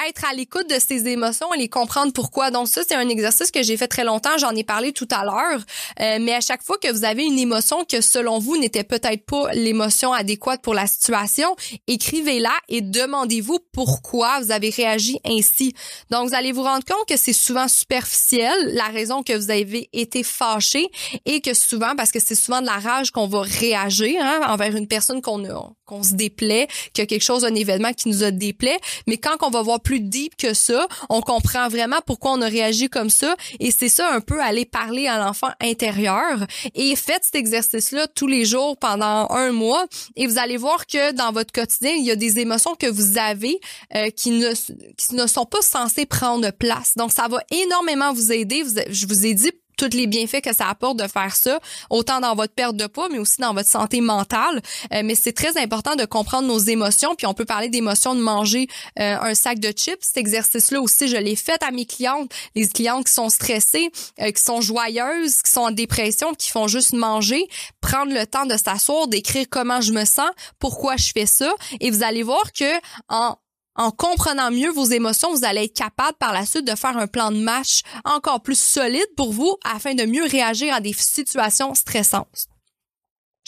être 0.09 0.25
à 0.31 0.35
l'écoute 0.35 0.69
de 0.69 0.79
ses 0.79 1.09
émotions 1.09 1.53
et 1.55 1.59
les 1.59 1.69
comprendre 1.69 2.13
pourquoi. 2.13 2.51
Donc 2.51 2.69
ça, 2.69 2.83
c'est 2.87 2.95
un 2.95 3.09
exercice 3.09 3.51
que 3.51 3.63
j'ai 3.63 3.77
fait 3.77 3.89
très 3.89 4.05
longtemps. 4.05 4.37
J'en 4.39 4.55
ai 4.55 4.65
parlé 4.65 4.93
tout 4.93 5.09
à 5.11 5.25
l'heure. 5.25 5.61
Euh, 6.01 6.19
mais 6.21 6.35
à 6.35 6.41
chaque 6.41 6.63
fois 6.63 6.79
que 6.79 6.91
vous 6.93 7.05
avez 7.05 7.25
une 7.25 7.39
émotion 7.39 7.85
que 7.85 8.01
selon 8.01 8.39
vous 8.39 8.57
n'était 8.57 8.85
peut-être 8.85 9.25
pas 9.25 9.53
l'émotion 9.53 10.13
adéquate 10.13 10.63
pour 10.63 10.75
la 10.75 10.87
situation, 10.87 11.55
écrivez-la 11.87 12.53
et 12.69 12.81
demandez-vous 12.81 13.59
pourquoi 13.73 14.41
vous 14.41 14.51
avez 14.51 14.71
réagi 14.71 15.19
ainsi. 15.25 15.75
Donc 16.11 16.29
vous 16.29 16.35
allez 16.35 16.53
vous 16.53 16.63
rendre 16.63 16.85
compte 16.85 17.09
que 17.09 17.17
c'est 17.17 17.33
souvent 17.33 17.69
superficiel 17.69 18.75
la 18.75 18.87
raison 18.87 19.23
que 19.23 19.37
vous 19.37 19.51
avez 19.51 19.89
été 19.93 20.23
fâché 20.23 20.89
et 21.25 21.41
que 21.41 21.55
souvent 21.55 21.95
parce 21.97 22.13
que 22.13 22.21
c'est 22.21 22.35
souvent 22.35 22.61
de 22.61 22.67
la 22.67 22.79
rage 22.79 23.11
qu'on 23.11 23.27
va 23.27 23.43
réagir 23.43 24.21
hein, 24.21 24.41
envers 24.49 24.75
une 24.77 24.89
personne 24.89 25.23
qu'on 25.23 25.37
qu'on 25.85 26.03
se 26.03 26.15
déplaît, 26.15 26.67
qu'il 26.93 27.03
y 27.03 27.05
a 27.05 27.07
quelque 27.07 27.23
chose, 27.23 27.45
un 27.45 27.55
événement 27.55 27.93
qui 27.93 28.09
nous 28.09 28.25
a 28.25 28.31
déplaît. 28.31 28.79
Mais 29.07 29.19
quand 29.19 29.37
on 29.43 29.51
va 29.51 29.63
voir 29.63 29.81
plus 29.87 30.01
deep 30.01 30.37
que 30.37 30.53
ça, 30.53 30.89
on 31.09 31.21
comprend 31.21 31.69
vraiment 31.69 32.01
pourquoi 32.05 32.33
on 32.33 32.43
a 32.43 32.49
réagi 32.49 32.89
comme 32.89 33.09
ça. 33.09 33.37
Et 33.61 33.71
c'est 33.71 33.89
ça 33.89 34.13
un 34.13 34.21
peu 34.21 34.43
aller 34.43 34.65
parler 34.65 35.07
à 35.07 35.17
l'enfant 35.17 35.51
intérieur. 35.61 36.45
Et 36.75 36.97
faites 36.97 37.23
cet 37.23 37.37
exercice-là 37.37 38.09
tous 38.09 38.27
les 38.27 38.45
jours 38.45 38.77
pendant 38.77 39.29
un 39.31 39.53
mois. 39.53 39.87
Et 40.17 40.27
vous 40.27 40.39
allez 40.39 40.57
voir 40.57 40.87
que 40.89 41.13
dans 41.13 41.31
votre 41.31 41.53
quotidien, 41.53 41.93
il 41.93 42.05
y 42.05 42.11
a 42.11 42.17
des 42.17 42.41
émotions 42.41 42.75
que 42.75 42.89
vous 42.89 43.17
avez 43.17 43.61
euh, 43.95 44.11
qui, 44.11 44.33
ne, 44.33 44.53
qui 44.97 45.15
ne 45.15 45.27
sont 45.29 45.47
pas 45.47 45.63
censées 45.63 46.05
prendre 46.05 46.51
place. 46.51 46.95
Donc, 46.97 47.13
ça 47.13 47.29
va 47.29 47.39
énormément 47.53 48.13
vous 48.13 48.33
aider. 48.33 48.65
je 48.91 49.07
vous 49.07 49.25
ai 49.25 49.35
dit 49.35 49.53
tous 49.77 49.91
les 49.93 50.07
bienfaits 50.07 50.41
que 50.43 50.55
ça 50.55 50.69
apporte 50.69 50.99
de 50.99 51.07
faire 51.07 51.35
ça, 51.35 51.61
autant 51.91 52.21
dans 52.21 52.35
votre 52.35 52.55
perte 52.55 52.77
de 52.77 52.87
poids, 52.87 53.09
mais 53.11 53.19
aussi 53.19 53.41
dans 53.41 53.55
votre 53.55 53.69
santé 53.69 54.01
mentale. 54.01 54.63
Euh, 54.93 55.03
mais 55.05 55.15
c'est 55.15 55.33
très 55.33 55.59
important 55.61 55.97
de 55.97 56.05
comprendre 56.05 56.49
nos 56.49 56.59
émotions. 56.59 57.15
Puis 57.15 57.27
on 57.27 57.35
peut 57.35 57.45
parler 57.45 57.69
d'émotions 57.69 58.15
de 58.15 58.21
manger 58.21 58.69
euh, 58.99 59.17
un 59.21 59.35
sac 59.35 59.59
de 59.59 59.69
chips. 59.69 59.99
Cet 60.01 60.17
exercice-là 60.17 60.81
aussi, 60.81 61.09
je 61.09 61.17
l'ai 61.17 61.37
fait 61.37 61.63
à 61.63 61.71
mes 61.71 61.87
clientes, 61.87 62.33
les 62.55 62.69
clientes 62.69 63.07
qui 63.07 63.13
sont 63.13 63.29
stressées, 63.29 63.91
euh, 64.21 64.31
qui 64.31 64.43
sont 64.43 64.61
joyeuses, 64.61 65.43
qui 65.43 65.51
sont 65.51 65.61
en 65.61 65.71
dépression, 65.71 66.35
qui 66.35 66.51
font 66.51 66.69
juste 66.69 66.93
manger, 66.93 67.47
prendre 67.81 68.13
le 68.13 68.27
temps 68.27 68.47
de 68.47 68.57
s'asseoir, 68.57 69.09
d'écrire 69.09 69.47
comment 69.51 69.81
je 69.81 69.93
me 69.93 70.05
sens, 70.05 70.31
pourquoi 70.59 70.97
je 70.97 71.11
fais 71.13 71.27
ça. 71.27 71.53
Et 71.81 71.91
vous 71.91 72.03
allez 72.03 72.23
voir 72.23 72.53
que 72.53 72.65
en 73.09 73.37
en 73.77 73.91
comprenant 73.91 74.51
mieux 74.51 74.71
vos 74.71 74.85
émotions, 74.85 75.33
vous 75.35 75.45
allez 75.45 75.65
être 75.65 75.77
capable 75.77 76.17
par 76.19 76.33
la 76.33 76.47
suite 76.47 76.67
de 76.67 76.75
faire 76.75 76.97
un 76.97 77.07
plan 77.07 77.31
de 77.31 77.39
match 77.39 77.81
encore 78.05 78.43
plus 78.43 78.59
solide 78.59 79.07
pour 79.17 79.33
vous 79.33 79.57
afin 79.65 79.95
de 79.95 80.05
mieux 80.05 80.25
réagir 80.25 80.75
à 80.75 80.81
des 80.81 80.93
situations 80.93 81.75
stressantes. 81.75 82.49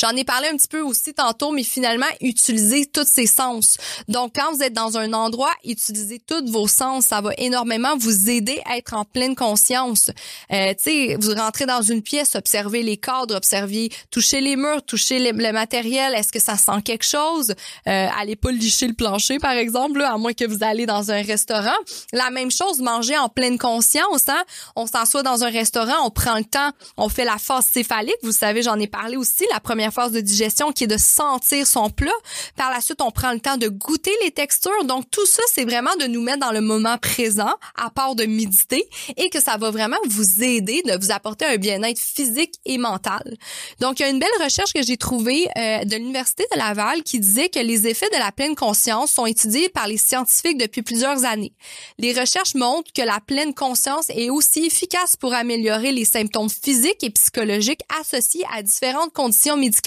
J'en 0.01 0.11
ai 0.11 0.25
parlé 0.25 0.49
un 0.49 0.57
petit 0.57 0.69
peu 0.69 0.81
aussi 0.81 1.13
tantôt, 1.13 1.51
mais 1.51 1.65
finalement, 1.65 2.07
utilisez 2.21 2.87
tous 2.87 3.07
ces 3.07 3.27
sens. 3.27 3.77
Donc, 4.07 4.37
quand 4.37 4.53
vous 4.53 4.63
êtes 4.63 4.73
dans 4.73 4.97
un 4.97 5.13
endroit, 5.13 5.51
utilisez 5.65 6.21
tous 6.21 6.51
vos 6.51 6.69
sens. 6.69 7.07
Ça 7.07 7.21
va 7.21 7.31
énormément 7.37 7.97
vous 7.97 8.31
aider 8.31 8.61
à 8.65 8.77
être 8.77 8.95
en 8.95 9.05
pleine 9.05 9.35
conscience. 9.35 10.11
Euh, 10.53 10.73
tu 10.75 10.83
sais, 10.83 11.17
vous 11.21 11.35
rentrez 11.35 11.67
dans 11.67 11.83
une 11.83 12.03
pièce, 12.03 12.37
observez 12.37 12.83
les 12.83 12.97
cadres, 12.97 13.35
observez, 13.35 13.91
touchez 14.11 14.41
les 14.41 14.55
murs, 14.55 14.85
touchez 14.85 15.19
le 15.19 15.53
matériel. 15.53 16.15
Est-ce 16.15 16.31
que 16.31 16.41
ça 16.41 16.57
sent 16.57 16.83
quelque 16.85 17.05
chose? 17.05 17.55
Euh, 17.89 18.09
allez 18.19 18.37
pas 18.37 18.53
licher 18.53 18.87
le 18.87 18.95
plancher, 18.95 19.39
par 19.39 19.53
exemple, 19.53 20.01
à 20.03 20.17
moins 20.17 20.33
que 20.33 20.45
vous 20.45 20.63
allez 20.63 20.87
dans 20.87 21.11
un 21.11 21.23
restaurant. 21.23 21.77
La 22.13 22.31
même 22.31 22.53
chose, 22.53 22.79
manger 22.81 23.19
en 23.19 23.29
pleine 23.29 23.59
conscience. 23.59 24.29
Hein? 24.29 24.45
On 24.77 24.87
s'assoit 24.87 25.25
dans 25.25 25.43
un 25.43 25.51
restaurant, 25.51 26.05
on 26.05 26.11
prend 26.11 26.37
le 26.37 26.45
temps, 26.45 26.71
on 26.97 27.09
fait 27.09 27.25
la 27.25 27.39
phase 27.39 27.67
céphalique. 27.67 28.15
Vous 28.23 28.33
savez, 28.33 28.63
j'en 28.63 28.79
ai 28.79 28.87
parlé 28.87 29.17
aussi. 29.17 29.45
La 29.53 29.59
première 29.59 29.88
phase 29.91 30.13
de 30.13 30.21
digestion 30.21 30.73
qui 30.73 30.85
est 30.85 30.89
de 30.89 30.97
sentir 30.97 31.67
son 31.67 31.91
plat. 31.91 32.11
Par 32.57 32.71
la 32.71 32.81
suite, 32.81 33.01
on 33.01 33.11
prend 33.11 33.33
le 33.33 33.41
temps 33.41 33.57
de 33.57 33.69
goûter 33.69 34.13
les 34.25 34.31
textures. 34.31 34.85
Donc, 34.85 35.11
tout 35.11 35.27
ça, 35.27 35.43
c'est 35.53 35.65
vraiment 35.65 35.95
de 36.01 36.07
nous 36.07 36.23
mettre 36.23 36.41
dans 36.41 36.53
le 36.53 36.61
moment 36.61 36.99
présent, 36.99 37.55
à 37.77 37.91
part 37.91 38.15
de 38.15 38.25
méditer, 38.25 38.89
et 39.17 39.31
que 39.31 39.41
ça 39.41 39.57
va 39.57 39.71
vraiment 39.71 39.97
vous 40.09 40.43
aider 40.43 40.83
de 40.83 40.99
vous 40.99 41.11
apporter 41.11 41.45
un 41.45 41.57
bien-être 41.57 42.01
physique 42.01 42.55
et 42.65 42.79
mental. 42.79 43.37
Donc, 43.81 44.01
il 44.01 44.03
y 44.03 44.07
a 44.07 44.09
une 44.11 44.19
belle 44.19 44.29
recherche 44.43 44.73
que 44.73 44.83
j'ai 44.83 44.97
trouvée 44.97 45.49
euh, 45.57 45.85
de 45.85 45.97
l'Université 45.97 46.45
de 46.53 46.59
Laval 46.59 47.03
qui 47.03 47.21
disait 47.21 47.49
que 47.49 47.61
les 47.61 47.87
effets 47.87 48.11
de 48.11 48.19
la 48.19 48.33
pleine 48.33 48.55
conscience 48.55 49.13
sont 49.13 49.27
étudiés 49.27 49.69
par 49.69 49.87
les 49.87 49.97
scientifiques 49.97 50.59
depuis 50.59 50.83
plusieurs 50.83 51.25
années. 51.25 51.53
Les 51.99 52.13
recherches 52.13 52.55
montrent 52.55 52.93
que 52.93 53.03
la 53.03 53.21
pleine 53.21 53.55
conscience 53.55 54.11
est 54.11 54.31
aussi 54.31 54.67
efficace 54.67 55.17
pour 55.17 55.35
améliorer 55.35 55.93
les 55.93 56.05
symptômes 56.05 56.51
physiques 56.51 57.03
et 57.03 57.11
psychologiques 57.11 57.83
associés 58.01 58.45
à 58.55 58.63
différentes 58.63 59.13
conditions 59.13 59.57
médicales 59.57 59.78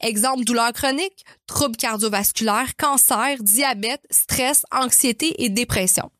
Exemple, 0.00 0.44
douleurs 0.44 0.72
chroniques, 0.72 1.24
troubles 1.46 1.76
cardiovasculaires, 1.76 2.76
cancer, 2.76 3.36
diabète, 3.40 4.02
stress, 4.10 4.64
anxiété 4.72 5.42
et 5.42 5.48
dépression. 5.48 6.10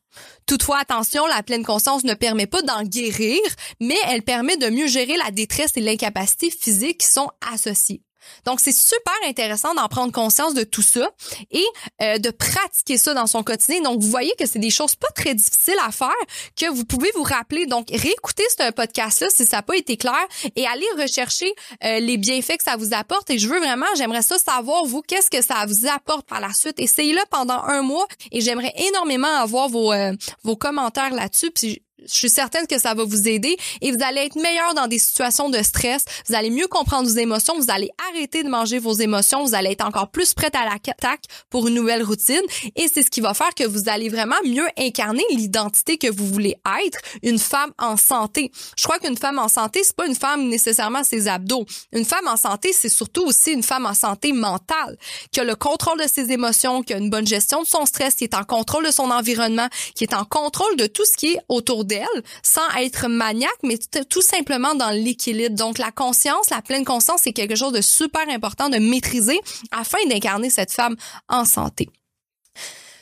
Toutefois, 0.45 0.79
attention, 0.79 1.25
la 1.27 1.43
pleine 1.43 1.65
conscience 1.65 2.03
ne 2.03 2.13
permet 2.13 2.47
pas 2.47 2.61
d'en 2.61 2.83
guérir, 2.83 3.39
mais 3.81 3.97
elle 4.07 4.21
permet 4.21 4.57
de 4.57 4.69
mieux 4.69 4.87
gérer 4.87 5.17
la 5.17 5.31
détresse 5.31 5.75
et 5.75 5.81
l'incapacité 5.81 6.49
physique 6.49 6.99
qui 6.99 7.07
sont 7.07 7.29
associées. 7.51 8.01
Donc, 8.45 8.59
c'est 8.59 8.71
super 8.71 9.13
intéressant 9.25 9.73
d'en 9.73 9.87
prendre 9.87 10.11
conscience 10.11 10.53
de 10.53 10.63
tout 10.63 10.81
ça 10.81 11.09
et 11.51 11.65
euh, 12.01 12.17
de 12.17 12.29
pratiquer 12.29 12.97
ça 12.97 13.13
dans 13.13 13.27
son 13.27 13.43
quotidien. 13.43 13.81
Donc, 13.81 14.01
vous 14.01 14.09
voyez 14.09 14.33
que 14.37 14.45
c'est 14.45 14.59
des 14.59 14.69
choses 14.69 14.95
pas 14.95 15.09
très 15.15 15.33
difficiles 15.33 15.77
à 15.85 15.91
faire 15.91 16.13
que 16.55 16.69
vous 16.69 16.85
pouvez 16.85 17.11
vous 17.15 17.23
rappeler. 17.23 17.65
Donc, 17.65 17.89
réécoutez 17.89 18.43
ce 18.57 18.71
podcast-là 18.71 19.29
si 19.29 19.45
ça 19.45 19.57
n'a 19.57 19.63
pas 19.63 19.75
été 19.75 19.97
clair 19.97 20.25
et 20.55 20.65
allez 20.67 20.87
rechercher 20.97 21.53
euh, 21.83 21.99
les 21.99 22.17
bienfaits 22.17 22.57
que 22.57 22.63
ça 22.63 22.75
vous 22.77 22.93
apporte. 22.93 23.29
Et 23.29 23.39
je 23.39 23.47
veux 23.47 23.59
vraiment, 23.59 23.85
j'aimerais 23.97 24.21
ça 24.21 24.37
savoir, 24.37 24.85
vous, 24.85 25.01
qu'est-ce 25.01 25.29
que 25.29 25.41
ça 25.41 25.65
vous 25.67 25.87
apporte 25.87 26.27
par 26.27 26.39
la 26.39 26.53
suite. 26.53 26.79
Essayez-le 26.79 27.21
pendant 27.29 27.61
un 27.63 27.81
mois 27.81 28.07
et 28.31 28.41
j'aimerais 28.41 28.73
énormément 28.89 29.27
avoir 29.27 29.69
vos, 29.69 29.91
euh, 29.93 30.13
vos 30.43 30.55
commentaires 30.55 31.13
là-dessus. 31.13 31.51
Puis 31.51 31.81
je 32.03 32.13
suis 32.13 32.29
certaine 32.29 32.67
que 32.67 32.79
ça 32.79 32.93
va 32.93 33.03
vous 33.05 33.27
aider 33.27 33.57
et 33.81 33.91
vous 33.91 34.03
allez 34.03 34.21
être 34.21 34.35
meilleur 34.35 34.73
dans 34.73 34.87
des 34.87 34.99
situations 34.99 35.49
de 35.49 35.61
stress. 35.63 36.03
Vous 36.27 36.35
allez 36.35 36.49
mieux 36.49 36.67
comprendre 36.67 37.07
vos 37.07 37.17
émotions. 37.17 37.57
Vous 37.57 37.71
allez 37.71 37.89
arrêter 38.09 38.43
de 38.43 38.49
manger 38.49 38.79
vos 38.79 38.93
émotions. 38.93 39.43
Vous 39.45 39.55
allez 39.55 39.71
être 39.71 39.85
encore 39.85 40.09
plus 40.09 40.33
prête 40.33 40.55
à 40.55 40.65
l'attaque 40.65 41.23
pour 41.49 41.67
une 41.67 41.75
nouvelle 41.75 42.03
routine. 42.03 42.41
Et 42.75 42.87
c'est 42.93 43.03
ce 43.03 43.09
qui 43.09 43.21
va 43.21 43.33
faire 43.33 43.53
que 43.55 43.63
vous 43.63 43.87
allez 43.87 44.09
vraiment 44.09 44.35
mieux 44.45 44.67
incarner 44.77 45.23
l'identité 45.31 45.97
que 45.97 46.11
vous 46.11 46.27
voulez 46.27 46.55
être, 46.83 46.99
une 47.23 47.39
femme 47.39 47.71
en 47.79 47.95
santé. 47.97 48.51
Je 48.77 48.83
crois 48.83 48.99
qu'une 48.99 49.17
femme 49.17 49.39
en 49.39 49.47
santé, 49.47 49.81
c'est 49.83 49.95
pas 49.95 50.07
une 50.07 50.15
femme 50.15 50.47
nécessairement 50.47 51.03
ses 51.03 51.27
abdos. 51.27 51.65
Une 51.93 52.05
femme 52.05 52.27
en 52.27 52.37
santé, 52.37 52.73
c'est 52.73 52.89
surtout 52.89 53.23
aussi 53.23 53.51
une 53.51 53.63
femme 53.63 53.85
en 53.85 53.93
santé 53.93 54.33
mentale, 54.33 54.97
qui 55.31 55.39
a 55.39 55.43
le 55.43 55.55
contrôle 55.55 55.99
de 56.01 56.07
ses 56.07 56.31
émotions, 56.31 56.83
qui 56.83 56.93
a 56.93 56.97
une 56.97 57.09
bonne 57.09 57.27
gestion 57.27 57.61
de 57.61 57.67
son 57.67 57.85
stress, 57.85 58.15
qui 58.15 58.25
est 58.25 58.35
en 58.35 58.43
contrôle 58.43 58.85
de 58.85 58.91
son 58.91 59.11
environnement, 59.11 59.67
qui 59.95 60.03
est 60.03 60.13
en 60.13 60.25
contrôle 60.25 60.75
de 60.75 60.87
tout 60.87 61.05
ce 61.05 61.15
qui 61.15 61.27
est 61.27 61.39
autour 61.47 61.84
d'elle 61.85 62.05
sans 62.43 62.67
être 62.77 63.07
maniaque, 63.07 63.51
mais 63.63 63.77
tout 64.09 64.21
simplement 64.21 64.75
dans 64.75 64.91
l'équilibre. 64.91 65.55
Donc, 65.55 65.77
la 65.77 65.91
conscience, 65.91 66.49
la 66.49 66.61
pleine 66.61 66.85
conscience, 66.85 67.21
c'est 67.23 67.33
quelque 67.33 67.55
chose 67.55 67.73
de 67.73 67.81
super 67.81 68.27
important 68.29 68.69
de 68.69 68.77
maîtriser 68.77 69.39
afin 69.71 69.97
d'incarner 70.09 70.49
cette 70.49 70.71
femme 70.71 70.95
en 71.29 71.45
santé. 71.45 71.89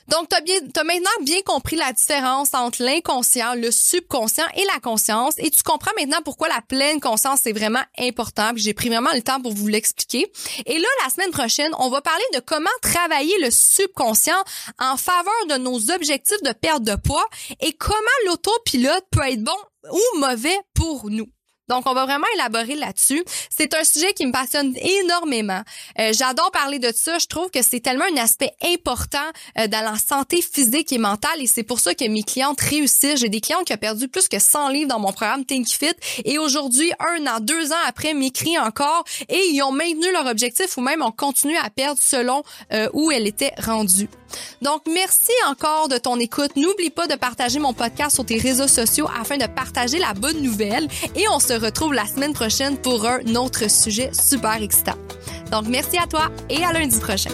Donc, 0.10 0.30
tu 0.30 0.36
as, 0.80 0.84
maintenant 0.84 1.10
bien 1.22 1.42
compris 1.46 1.76
la 1.76 1.94
différence 1.94 2.54
entre 2.54 2.84
l'inconscient, 2.84 3.56
le 3.56 3.72
subconscient 3.72 4.46
et 4.56 4.66
la 4.74 4.80
conscience. 4.80 5.36
Et 5.38 5.50
tu 5.50 5.64
comprends 5.64 5.92
maintenant 5.98 6.22
pourquoi 6.24 6.48
la 6.48 6.62
pleine 6.62 7.00
conscience, 7.00 7.42
c'est 7.44 7.54
vraiment 7.54 7.84
important. 8.00 8.52
J'ai 8.56 8.74
pris 8.74 8.90
vraiment 8.90 9.14
le 9.14 9.22
temps 9.22 9.42
pour 9.42 9.54
vous 9.54 9.68
l'expliquer. 9.68 10.32
Et 10.66 10.78
là, 10.78 10.88
la 11.04 11.10
semaine 11.10 11.32
prochaine, 11.32 11.72
on 11.80 11.90
va 11.90 12.02
parler 12.02 12.24
de 12.34 12.40
comment 12.40 12.70
travailler 12.82 13.38
le 13.42 13.52
subconscient 13.52 14.44
en 14.80 14.98
faveur 14.98 15.48
de 15.50 15.58
nos 15.58 15.92
objectifs 15.92 16.42
de 16.44 16.54
perte 16.54 16.84
de 16.84 16.96
poids 16.96 17.28
et 17.60 17.74
comment 17.74 17.98
l'autopilote 18.28 19.06
peut 19.12 19.28
être 19.28 19.44
bon 19.44 19.52
ou 19.92 20.20
mauvais 20.20 20.58
pour 20.74 21.10
nous. 21.10 21.28
Donc, 21.70 21.88
on 21.88 21.94
va 21.94 22.06
vraiment 22.06 22.26
élaborer 22.36 22.76
là-dessus. 22.76 23.24
C'est 23.50 23.74
un 23.74 23.84
sujet 23.84 24.14
qui 24.14 24.26
me 24.26 24.32
passionne 24.32 24.76
énormément. 24.76 25.62
Euh, 26.00 26.12
j'adore 26.14 26.52
parler 26.52 26.80
de 26.80 26.92
ça. 26.94 27.18
Je 27.20 27.28
trouve 27.28 27.50
que 27.50 27.62
c'est 27.62 27.80
tellement 27.80 28.06
un 28.14 28.22
aspect 28.22 28.52
important 28.64 29.18
euh, 29.58 29.68
dans 29.68 29.84
la 29.84 29.98
santé 29.98 30.42
physique 30.42 30.92
et 30.92 30.98
mentale 30.98 31.42
et 31.42 31.48
c'est 31.48 31.64
pour 31.64 31.80
ça 31.80 31.96
que 31.96 32.06
mes 32.06 32.24
clientes 32.24 32.60
réussissent. 32.60 33.20
J'ai 33.20 33.30
des 33.30 33.42
clientes 33.42 33.66
qui 33.66 33.74
ont 33.74 33.78
perdu 33.78 34.08
plus 34.08 34.28
que 34.28 34.40
100 34.40 34.70
livres 34.70 34.90
dans 34.90 35.00
mon 35.00 35.14
programme 35.14 35.46
Think 35.46 35.68
Fit 35.68 35.94
et 36.26 36.38
aujourd'hui, 36.38 36.92
un 37.00 37.26
an, 37.28 37.40
deux 37.40 37.72
ans 37.72 37.84
après, 37.86 38.14
m'écrient 38.14 38.60
encore 38.60 39.04
et 39.30 39.42
ils 39.52 39.62
ont 39.64 39.72
maintenu 39.72 40.12
leur 40.12 40.26
objectif 40.26 40.78
ou 40.78 40.82
même 40.82 41.02
ont 41.02 41.12
continué 41.12 41.58
à 41.58 41.70
perdre 41.70 42.00
selon 42.02 42.44
euh, 42.74 42.90
où 42.94 43.12
elle 43.12 43.28
était 43.28 43.54
rendue. 43.60 44.10
Donc, 44.62 44.84
merci 44.88 45.32
encore 45.48 45.88
de 45.88 45.98
ton 45.98 46.20
écoute. 46.20 46.56
N'oublie 46.56 46.90
pas 46.90 47.08
de 47.08 47.16
partager 47.16 47.60
mon 47.60 47.74
podcast 47.74 48.16
sur 48.16 48.26
tes 48.26 48.38
réseaux 48.38 48.68
sociaux 48.68 49.08
afin 49.20 49.38
de 49.38 49.48
partager 49.48 50.00
la 50.00 50.14
bonne 50.14 50.42
nouvelle 50.42 50.88
et 51.16 51.28
on 51.30 51.40
se 51.40 51.54
retrouve 51.54 51.94
la 51.94 52.06
semaine 52.06 52.34
prochaine 52.34 52.78
pour 52.78 53.06
un 53.06 53.36
autre 53.36 53.70
sujet 53.70 54.12
super 54.14 54.62
excitant. 54.62 54.98
Donc, 55.52 55.68
merci 55.68 55.98
à 55.98 56.08
toi 56.08 56.30
et 56.50 56.64
à 56.64 56.74
lundi 56.74 57.00
prochain. 57.00 57.32